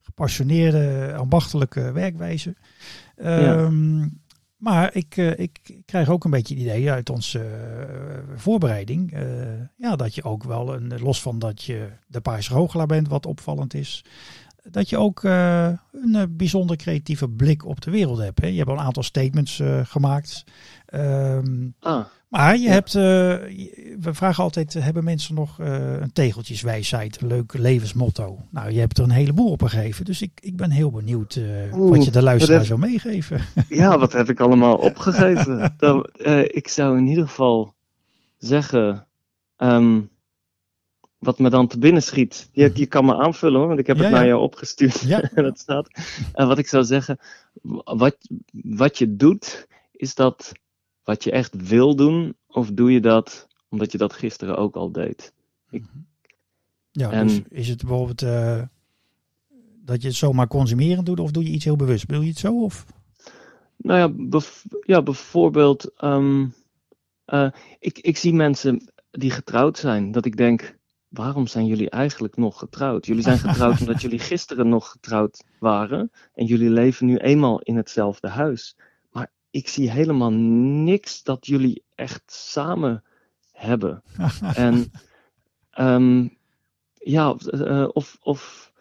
[0.00, 2.54] gepassioneerde, ambachtelijke werkwijze.
[3.16, 4.08] Ehm,
[4.56, 9.16] Maar ik, eh, ik krijg ook een beetje het idee uit onze eh, voorbereiding.
[9.76, 13.26] ja, dat je ook wel, een, los van dat je de Paarse Hoogelaar bent, wat
[13.26, 14.04] opvallend is.
[14.70, 18.40] Dat je ook een bijzonder creatieve blik op de wereld hebt.
[18.40, 18.46] Hè?
[18.46, 20.44] Je hebt al een aantal statements gemaakt.
[20.86, 22.04] Ehm, Ah,
[22.36, 22.70] maar je Ja.
[22.70, 23.02] hebt, eh,
[24.00, 28.38] we vragen altijd, eh, hebben mensen nog eh, een tegeltjeswijsheid, een leuk levensmotto?
[28.50, 31.36] Nou, je hebt er een heleboel op gegeven, dus ik, ik ben heel benieuwd
[31.72, 33.40] Oeh, wat je de luisteraar zou meegeven.
[33.68, 35.74] ja, wat heb ik allemaal opgegeven?
[35.78, 36.06] Dan,
[36.46, 37.74] ik zou in ieder geval
[38.38, 39.06] zeggen.
[39.56, 40.00] ehm,
[41.18, 42.48] wat me dan te binnen schiet.
[42.52, 44.18] Je, je kan me aanvullen hoor, want ik heb Ja, het ja.
[44.18, 45.00] naar jou opgestuurd.
[45.00, 45.20] Ja.
[45.34, 45.88] het staat.
[46.32, 47.18] En wat ik zou zeggen.
[47.84, 48.16] Wat,
[48.50, 50.52] wat je doet, is dat
[51.06, 52.36] wat je echt wil doen?
[52.46, 55.32] Of doe je dat omdat je dat gisteren ook al deed?
[56.90, 58.62] Ja, En- dus is het bijvoorbeeld eh,
[59.84, 62.06] dat je het zomaar consumerend doet of doe je iets heel bewust?
[62.06, 62.62] Wil je het zo?
[62.62, 62.86] Of?
[63.76, 65.94] Nou ja, bev- ja bijvoorbeeld.
[65.96, 66.46] ehm,
[67.32, 67.48] Uh,
[67.78, 70.78] ik, ik zie mensen die getrouwd zijn, dat ik denk,
[71.08, 73.06] waarom zijn jullie eigenlijk nog getrouwd?
[73.06, 77.76] Jullie zijn getrouwd omdat jullie gisteren nog getrouwd waren en jullie leven nu eenmaal in
[77.76, 78.76] hetzelfde huis.
[79.56, 83.04] Ik zie helemaal niks dat jullie echt samen
[83.52, 84.02] hebben.
[84.54, 84.90] en
[85.78, 86.36] um,
[86.94, 88.72] ja, uh, of, of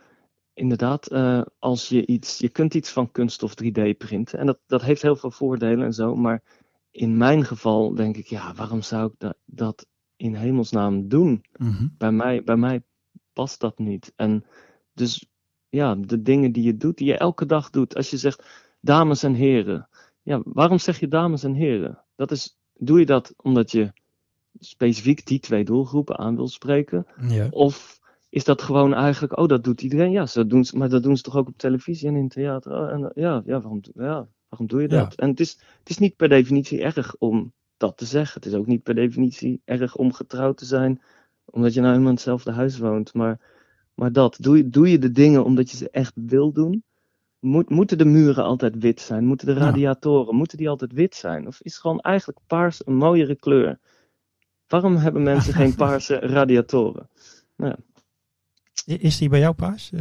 [0.53, 4.81] inderdaad, uh, als je iets, je kunt iets van kunststof 3D printen en dat, dat
[4.81, 6.43] heeft heel veel voordelen en zo, maar
[6.91, 11.45] in mijn geval denk ik, ja, waarom zou ik dat, dat in hemelsnaam doen?
[11.57, 11.87] Mhm.
[11.97, 12.81] bij, mij, bij mij
[13.33, 14.13] past dat niet.
[14.15, 14.45] En
[14.93, 15.29] dus
[15.69, 17.95] ja, de dingen die je doet, die je elke dag doet.
[17.95, 18.43] Als je zegt
[18.79, 19.87] dames en heren.
[20.25, 22.03] Ja, waarom zeg je dames en heren?
[22.15, 23.91] Dat is, doe je dat omdat je
[24.59, 27.05] specifiek die twee doelgroepen aan wil spreken?
[27.27, 27.47] Ja.
[27.49, 27.99] Of
[28.29, 30.11] is dat gewoon eigenlijk, oh, dat doet iedereen?
[30.11, 32.71] Ja, ze doen, maar dat doen ze toch ook op televisie en in theater?
[32.71, 35.13] Oh, en, ja, ja, waarom, ja, waarom doe je dat?
[35.15, 35.23] Ja.
[35.23, 38.41] En het is, het is niet per definitie erg om dat te zeggen.
[38.41, 41.01] Het is ook niet per definitie erg om getrouwd te zijn,
[41.45, 43.13] omdat je nou helemaal in hetzelfde huis woont.
[43.13, 43.39] Maar,
[43.93, 46.83] maar dat, doe je, doe je de dingen omdat je ze echt wil doen?
[47.45, 49.25] Moet, moeten de muren altijd wit zijn?
[49.25, 49.59] Moeten de Ja.
[49.59, 51.47] radiatoren, moeten die altijd wit zijn?
[51.47, 53.79] Of is gewoon eigenlijk paars een mooiere kleur?
[54.67, 57.09] Waarom hebben mensen geen paarse radiatoren?
[57.55, 57.83] Nou, ja.
[58.99, 59.91] Is die bij jou paas?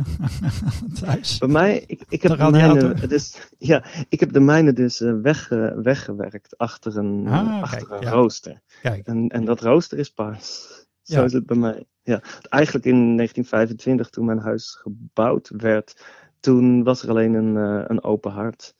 [1.01, 1.39] Thuis?
[1.39, 2.89] Bij mij, ik, ik heb de radiator.
[2.89, 7.63] mijne, dus, ja, ik heb de mijne dus eh, weg, weggewerkt achter een, Ah, eh,
[7.63, 8.13] achter kijk, een ja.
[8.13, 8.61] rooster.
[8.83, 10.69] Kijk, En, en dat rooster is paars.
[11.03, 11.85] Zo is het bij mij.
[12.03, 12.23] Ja.
[12.49, 16.05] Eigenlijk in 1925, toen mijn huis gebouwd werd,
[16.45, 18.75] toen was er alleen een, eh, een open hart.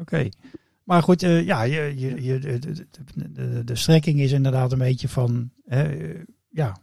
[0.00, 0.28] oké.
[0.84, 2.58] Maar goed, eh, ja, je, je, je, de,
[3.32, 6.14] de, de, strekking is inderdaad een beetje van, eh,
[6.48, 6.76] ja,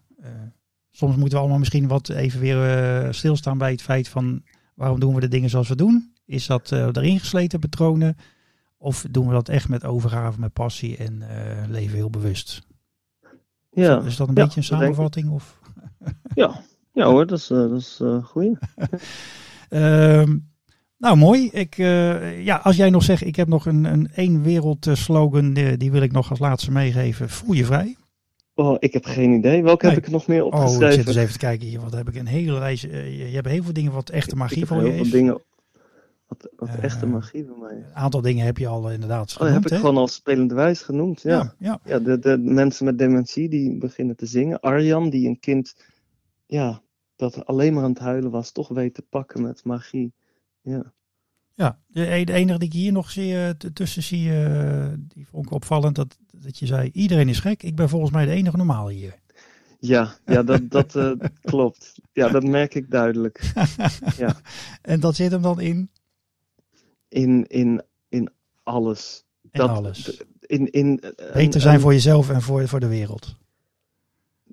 [0.92, 4.44] soms moeten we allemaal misschien wat even weer eh, stilstaan bij het feit van,
[4.76, 6.14] waarom doen we de dingen zoals we doen?
[6.26, 8.16] Is dat erin gesleten patronen?
[8.78, 11.24] Of doen we dat echt met overgave, met passie en
[11.70, 12.62] leven heel bewust?
[13.70, 15.30] Ja, Is dat een Ja, beetje een samenvatting?
[15.30, 15.60] Of?
[16.36, 16.62] ja.
[16.94, 18.00] ja hoor, dat is, dat is.
[18.02, 18.54] Ehm,
[20.98, 21.50] nou, mooi.
[21.52, 25.56] Ik, eh, ja, als jij nog zegt, ik heb nog een, een één wereld slogan,
[25.56, 27.30] eh, die wil ik nog als laatste meegeven.
[27.30, 27.96] Voel je vrij.
[28.56, 29.64] Oh, ik heb geen idee.
[29.64, 29.94] Welke Nee.
[29.94, 30.94] heb ik er nog meer Oh, ik opgeschreven?
[30.94, 31.80] zit eens even te kijken hier.
[31.82, 32.84] Wat heb ik een hele lijst.
[32.84, 35.06] eh, je, hebt heel veel dingen wat echte ik magie heb voor heel je veel
[35.06, 35.12] is.
[35.12, 35.42] dingen.
[36.28, 37.76] Wat, wat echte magie bij mij.
[37.76, 39.66] Een aantal dingen heb je al inderdaad Oh, heb genoemd.
[39.66, 39.78] ik hè?
[39.78, 41.22] gewoon al spelende wijs genoemd.
[41.22, 41.32] Ja.
[41.32, 41.80] ja, ja.
[41.86, 44.60] Ja, de, de mensen met dementie die beginnen te zingen.
[44.60, 45.76] Arjan, die een kind,
[46.46, 46.82] ja,
[47.18, 50.14] dat alleen maar aan het huilen was, toch weet te pakken met magie.
[50.62, 50.94] Ja,
[51.54, 51.80] ja.
[51.88, 55.52] De, de enige die ik hier nog zie, eh, tussen zie, eh, die vond ik
[55.52, 57.64] opvallend, dat, dat je zei, iedereen is gek.
[57.64, 59.20] Ik ben volgens mij de enige normaal hier.
[59.80, 61.12] ja, ja dat, dat eh,
[61.42, 61.96] klopt.
[62.14, 63.52] Ja, dat merk ik duidelijk.
[64.18, 64.36] Ja.
[64.82, 65.90] En dat zit hem dan in,
[67.10, 68.30] In, in, in
[68.64, 69.26] alles.
[69.42, 70.24] in Dat- alles.
[70.40, 71.04] In, in,
[71.34, 73.36] Beter zijn voor jezelf en voor, voor de wereld.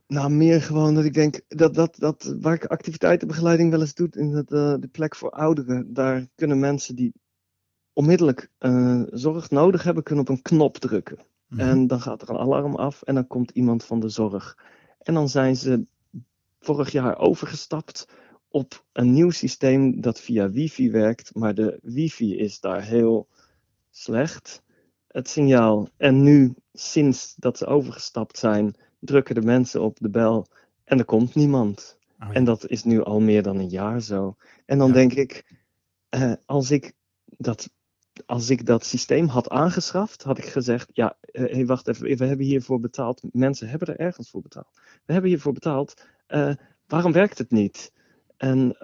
[0.07, 4.09] Nou, meer gewoon dat ik denk dat, dat, dat waar ik activiteitenbegeleiding wel eens doe,
[4.11, 7.13] in het, eh, de plek voor ouderen, daar kunnen mensen die
[7.93, 11.19] onmiddellijk eh, zorg nodig hebben, kunnen op een knop drukken.
[11.49, 11.61] Mhm.
[11.61, 14.59] En dan gaat er een alarm af en dan komt iemand van de zorg.
[14.99, 15.87] En dan zijn ze
[16.61, 18.09] vorig jaar overgestapt
[18.49, 23.29] op een nieuw systeem dat via wifi werkt, maar de wifi is daar heel
[23.91, 24.63] slecht,
[25.07, 25.89] het signaal.
[25.97, 28.75] En nu, sinds dat ze overgestapt zijn,
[29.05, 30.47] drukken de mensen op de bel
[30.85, 31.99] en er komt niemand.
[32.21, 32.35] Oh, ja.
[32.35, 34.37] En dat is nu al meer dan een jaar zo.
[34.67, 34.95] En dan Ja.
[34.95, 35.45] denk ik,
[36.09, 36.93] eh, als ik
[37.25, 37.71] dat
[38.27, 42.25] als ik dat systeem had aangeschaft, had ik gezegd: Ja, eh, hey, wacht even, we
[42.25, 43.23] hebben hiervoor betaald.
[43.33, 44.69] Mensen hebben er ergens voor betaald.
[45.05, 45.95] We hebben hiervoor betaald.
[46.27, 46.55] eh,
[46.87, 47.93] waarom werkt het niet?
[48.37, 48.77] En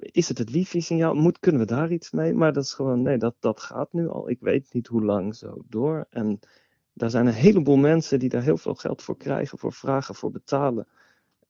[0.00, 1.14] is het het wifi-signaal?
[1.14, 2.34] Moet, kunnen we daar iets mee?
[2.34, 4.30] Maar dat is gewoon, nee, dat, dat gaat nu al.
[4.30, 6.06] Ik weet niet hoe lang zo door.
[6.10, 6.40] En
[6.98, 10.30] daar zijn een heleboel mensen die daar heel veel geld voor krijgen, voor vragen, voor
[10.30, 10.86] betalen.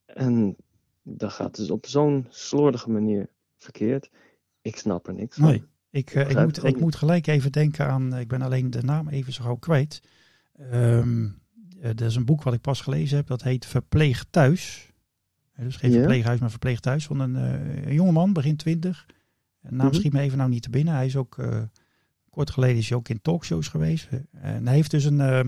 [0.07, 0.57] En
[1.03, 4.11] dat gaat dus op zo'n slordige manier verkeerd.
[4.62, 5.49] Ik snap er niks van.
[5.49, 5.62] Nee.
[5.90, 8.82] Ik, eh, ik, moet, ik moet gelijk even denken aan, eh, ik ben alleen de
[8.82, 10.03] naam even zo gauw kwijt.
[10.53, 11.07] Eh,
[11.80, 14.92] dat is een boek wat ik pas gelezen heb, dat heet Verpleeg Thuis.
[15.57, 17.07] Dus geen verpleeghuis, maar verpleeg thuis.
[17.07, 17.34] Van een,
[17.86, 19.07] een jongeman, begin twintig.
[19.61, 19.94] Naam Mhm.
[19.96, 20.94] schiet me even nou niet te binnen.
[20.94, 21.36] Hij is ook,
[22.31, 24.09] kort geleden is hij ook in talkshows geweest.
[24.11, 24.18] Eh,
[24.55, 25.41] En hij heeft dus een, eh,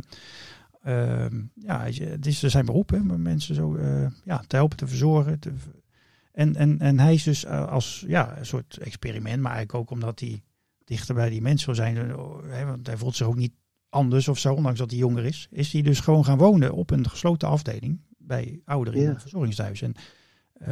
[0.82, 4.86] ehm, ja, het is zijn beroep, hè, om mensen zo eh, ja, te helpen, te
[4.86, 5.38] verzorgen.
[5.38, 5.52] Te,
[6.32, 10.20] en, en, en hij is dus als ja, een soort experiment, maar eigenlijk ook omdat
[10.20, 10.42] hij
[10.84, 11.96] dichter bij die mensen wil zijn.
[12.50, 13.52] Hè, want hij voelt zich ook niet
[13.88, 15.48] anders of zo, ondanks dat hij jonger is.
[15.50, 19.14] Is hij dus gewoon gaan wonen op een gesloten afdeling bij ouderen in Ja.
[19.14, 19.82] een verzorgingstehuis.
[19.82, 19.94] En,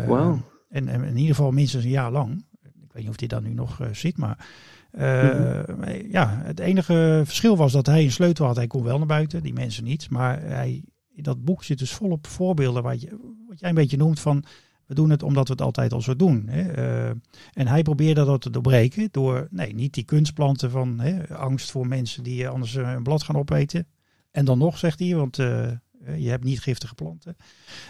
[0.06, 0.42] Wauw.
[0.68, 2.44] en, en in ieder geval minstens een jaar lang.
[2.62, 4.46] Ik weet niet of hij dat nu nog ziet, maar
[4.92, 8.56] Uh, Ja, het enige verschil was dat hij een sleutel had.
[8.56, 10.10] Hij kon wel naar buiten, die mensen niet.
[10.10, 10.84] Maar hij,
[11.14, 14.44] in dat boek zit dus volop voorbeelden wat, je, wat jij een beetje noemt van...
[14.86, 16.48] We doen het omdat we het altijd al zo doen.
[16.48, 16.76] Hè.
[16.78, 17.14] Uh,
[17.52, 21.86] en hij probeerde dat te doorbreken door, nee, niet die kunstplanten van hè, angst voor
[21.86, 23.86] mensen die anders een blad gaan opeten.
[24.30, 25.68] En dan nog, zegt hij, want uh,
[26.16, 27.36] je hebt niet giftige planten.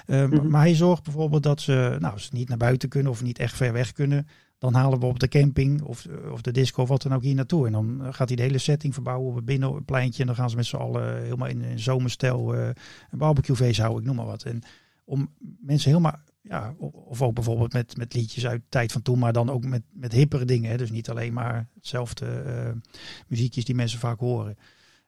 [0.06, 0.30] Uh.
[0.30, 3.38] Maar hij zorgt bijvoorbeeld dat ze, nou, als ze niet naar buiten kunnen of niet
[3.38, 4.26] echt ver weg kunnen,
[4.58, 7.34] dan halen we op de camping of, of de disco of wat dan ook hier
[7.34, 7.66] naartoe.
[7.66, 10.20] En dan gaat hij de hele setting verbouwen op het binnenpleintje.
[10.20, 12.66] En dan gaan ze met z'n allen helemaal in een zomerstijl uh,
[13.10, 14.42] een barbecuefeest houden, ik noem maar wat.
[14.42, 14.62] En
[15.04, 15.30] om
[15.60, 19.32] mensen helemaal, ja, of ook bijvoorbeeld met, met liedjes uit de tijd van toen, maar
[19.32, 20.70] dan ook met, met hippere dingen.
[20.70, 20.76] Hè?
[20.76, 22.80] Dus niet alleen maar hetzelfde uh,
[23.26, 24.56] muziekjes die mensen vaak horen.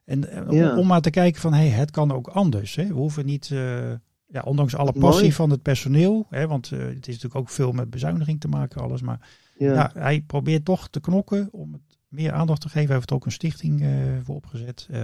[0.04, 0.20] En
[0.50, 0.72] ja.
[0.72, 2.74] om, om, maar te kijken van, hé, hey, het kan ook anders.
[2.74, 2.86] Hè?
[2.86, 3.48] We hoeven niet...
[3.48, 3.92] Uh,
[4.32, 5.32] ja, ondanks alle passie Mooi.
[5.32, 8.82] van het personeel, hè, want uh, het is natuurlijk ook veel met bezuiniging te maken,
[8.82, 9.02] alles.
[9.02, 9.28] Maar
[9.64, 9.72] ja.
[9.72, 9.90] ja.
[9.94, 12.86] hij probeert toch te knokken om het meer aandacht te geven.
[12.86, 13.88] Hij heeft ook een stichting uh,
[14.22, 14.88] voor opgezet.
[14.90, 14.98] Uh,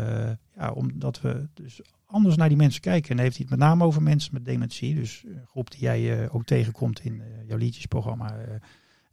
[0.57, 3.11] ja, omdat we dus anders naar die mensen kijken.
[3.11, 4.95] En dan heeft hij het met name over mensen met dementie.
[4.95, 8.35] Dus een groep die jij ook tegenkomt in jouw liedjesprogramma,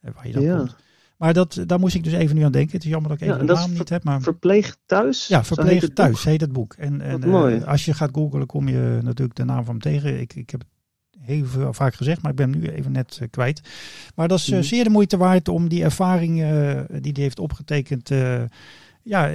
[0.01, 0.57] waar je dan ja.
[0.57, 0.75] komt.
[1.17, 2.71] Maar dat, daar moest ik dus even nu aan denken.
[2.71, 4.03] Het is jammer dat ik even ja, de naam niet heb.
[4.03, 4.21] Maar...
[4.21, 5.27] Verpleeg thuis?
[5.27, 6.23] Ja, Verpleeg heet thuis boek.
[6.23, 6.73] heet het boek.
[6.73, 10.19] En, en als je gaat googlen, kom je natuurlijk de naam van hem tegen.
[10.19, 10.69] Ik, ik heb het
[11.23, 13.61] heel veel, vaak gezegd, maar ik ben hem nu even net uh, kwijt.
[14.15, 14.63] Maar dat is uh, Mhm.
[14.63, 16.35] zeer de moeite waard om die ervaring
[17.01, 18.09] die hij heeft opgetekend
[19.03, 19.27] ja,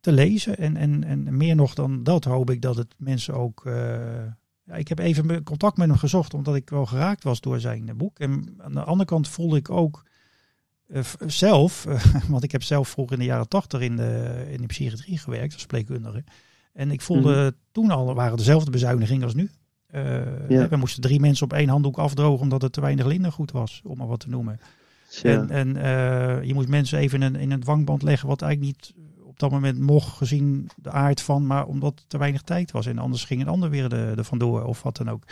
[0.00, 0.56] te lezen.
[0.56, 3.62] En, en, en meer nog dan dat hoop ik dat het mensen ook...
[4.64, 7.90] ja, ik heb even contact met hem gezocht, omdat ik wel geraakt was door zijn
[7.96, 8.18] boek.
[8.18, 10.04] En aan de andere kant voelde ik ook
[10.88, 14.60] uh, zelf, uh, want ik heb zelf vroeger in de jaren tachtig in de, in
[14.60, 16.24] de psychiatrie gewerkt als spreekkundige.
[16.72, 17.60] En ik voelde mm.
[17.72, 19.50] toen al, waren dezelfde bezuinigingen als nu.
[20.48, 20.68] Ja.
[20.68, 23.98] We moesten drie mensen op één handdoek afdrogen omdat het te weinig lindergoed was, om
[23.98, 24.60] maar wat te noemen.
[25.22, 25.46] Ja.
[25.48, 28.94] En, en je moest mensen even in een, in een dwangband leggen, wat eigenlijk niet
[29.22, 32.86] op dat moment mocht gezien de aard van, maar omdat te weinig tijd was.
[32.86, 35.22] En anders ging een ander weer er, er vandoor of wat dan ook.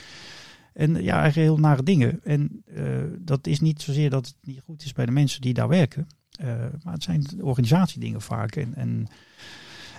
[0.72, 2.20] En ja, eigenlijk heel nare dingen.
[2.24, 2.84] En uh,
[3.18, 6.08] dat is niet zozeer dat het niet goed is bij de mensen die daar werken.
[6.40, 6.46] Uh,
[6.82, 8.56] maar het zijn organisatiedingen vaak.
[8.56, 9.06] En, en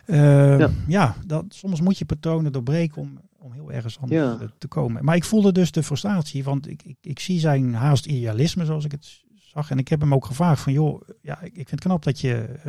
[0.06, 4.52] uh, ja, ja dat, soms moet je patronen doorbreken om, om heel ergens anders ja.
[4.58, 5.06] te komen.
[5.06, 8.86] Maar ik voelde dus de frustratie, want ik, ik, ik zie zijn haast idealisme zoals
[8.86, 9.72] ik het zag.
[9.72, 12.60] En ik heb hem ook gevraagd van, joh, ja, ik vind het knap dat je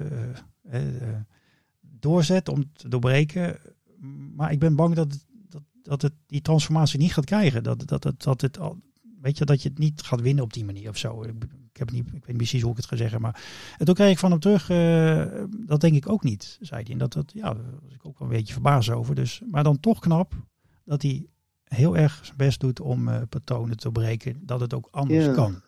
[1.80, 3.58] doorzet om te doorbreken.
[4.34, 5.26] Maar ik ben bang dat het
[5.88, 7.62] dat het die transformatie niet gaat krijgen.
[7.62, 8.76] Dat, dat, dat, dat, het al,
[9.20, 11.22] weet je, dat je het niet gaat winnen op die manier of zo.
[11.22, 13.20] Ik, ik, heb niet, ik weet niet precies hoe ik het ga zeggen.
[13.20, 13.42] Maar
[13.78, 16.92] en toen kreeg ik van hem terug, uh, dat denk ik ook niet, zei hij.
[16.92, 19.14] En dat, dat, ja, daar was ik ook wel een beetje verbaasd over.
[19.14, 20.34] Dus, maar dan toch knap
[20.88, 21.26] dat hij
[21.64, 24.40] heel erg zijn best doet om uh, patronen te breken.
[24.40, 25.32] Dat het ook anders ja.
[25.32, 25.62] kan.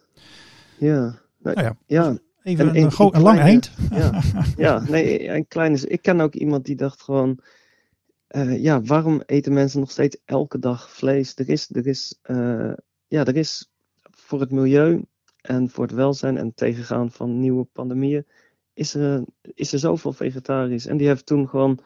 [0.78, 1.18] Ja.
[1.38, 1.76] Nou, ja.
[1.86, 2.18] ja.
[2.42, 3.72] Even en, een, een, een, een lang eind.
[3.90, 4.22] Ja,
[4.56, 5.84] ja nee, een klein is.
[5.84, 7.40] Ik ken ook iemand die dacht gewoon
[8.30, 11.36] uh, ja, waarom eten mensen nog steeds elke dag vlees?
[11.36, 12.72] Er is, er is, uh,
[13.08, 13.70] ja, er is
[14.10, 15.04] voor het milieu
[15.40, 18.26] en voor het welzijn en het tegengaan van nieuwe pandemieën,
[18.72, 20.86] is er, is er zoveel vegetarisch.
[20.86, 21.78] En die heeft toen gewoon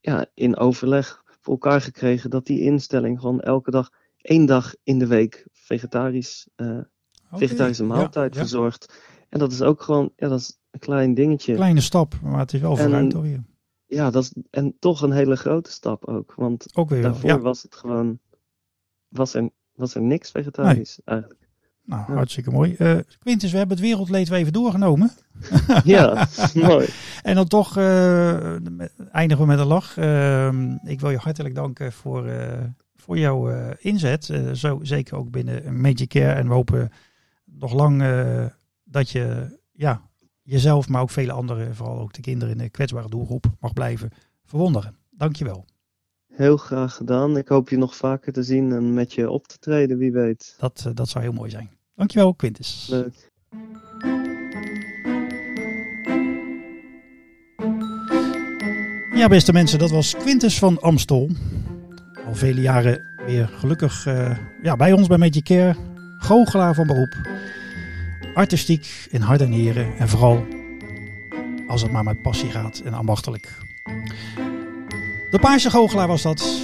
[0.00, 4.98] ja, in overleg voor elkaar gekregen dat die instelling gewoon elke dag, één dag in
[4.98, 6.84] de week vegetarisch, uh, okay.
[7.30, 8.46] vegetarische maaltijd ja, ja.
[8.46, 9.02] verzorgt.
[9.28, 11.54] En dat is ook gewoon, ja, dat is een klein dingetje.
[11.54, 13.44] Kleine stap, maar het is wel vooruit alweer.
[13.86, 16.34] Ja, dat is en toch een hele grote stap ook.
[16.34, 17.38] Want ook weer, daarvoor ja.
[17.38, 18.18] was het gewoon.
[19.08, 21.16] Was er, was er niks vegetarisch nee.
[21.16, 21.39] eigenlijk.
[21.90, 22.14] Nou, ja.
[22.14, 22.74] hartstikke mooi.
[22.78, 25.10] Uh, Quintus, we hebben het wereldleed weer even doorgenomen.
[25.84, 26.88] ja, mooi.
[27.22, 28.56] En dan toch uh,
[29.12, 29.96] eindigen we met een lach.
[29.96, 30.52] Uh,
[30.84, 32.52] ik wil je hartelijk danken voor, uh,
[32.94, 34.24] voor jouw inzet.
[34.54, 36.32] zo zeker ook binnen Magic Care.
[36.32, 36.90] En we hopen
[37.44, 38.04] nog lang
[38.84, 40.02] dat je ja,
[40.42, 44.10] jezelf, maar ook vele anderen, vooral ook de kinderen in de kwetsbare doelgroep, mag blijven
[44.44, 44.96] verwonderen.
[45.10, 45.66] Dankjewel.
[46.26, 47.36] Heel graag gedaan.
[47.36, 50.54] Ik hoop je nog vaker te zien en met je op te treden, wie weet.
[50.58, 51.78] Dat, dat zou heel mooi zijn.
[52.00, 52.86] Dankjewel, Quintus.
[52.90, 53.30] Leuk.
[59.14, 61.28] Ja, beste mensen, dat was Quintus van Amstel.
[62.26, 65.76] Al vele jaren weer gelukkig uh, ja, bij ons bij Magic Care.
[66.18, 67.16] Goochelaar van beroep
[68.34, 70.46] artistiek in hart en nieren en vooral
[71.66, 73.58] als het maar met passie gaat en ambachtelijk.
[75.30, 76.60] De Paarse Goochelaar was dat.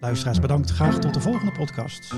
[0.00, 0.70] Luisteraars bedankt.
[0.70, 2.14] Graag tot de volgende podcast.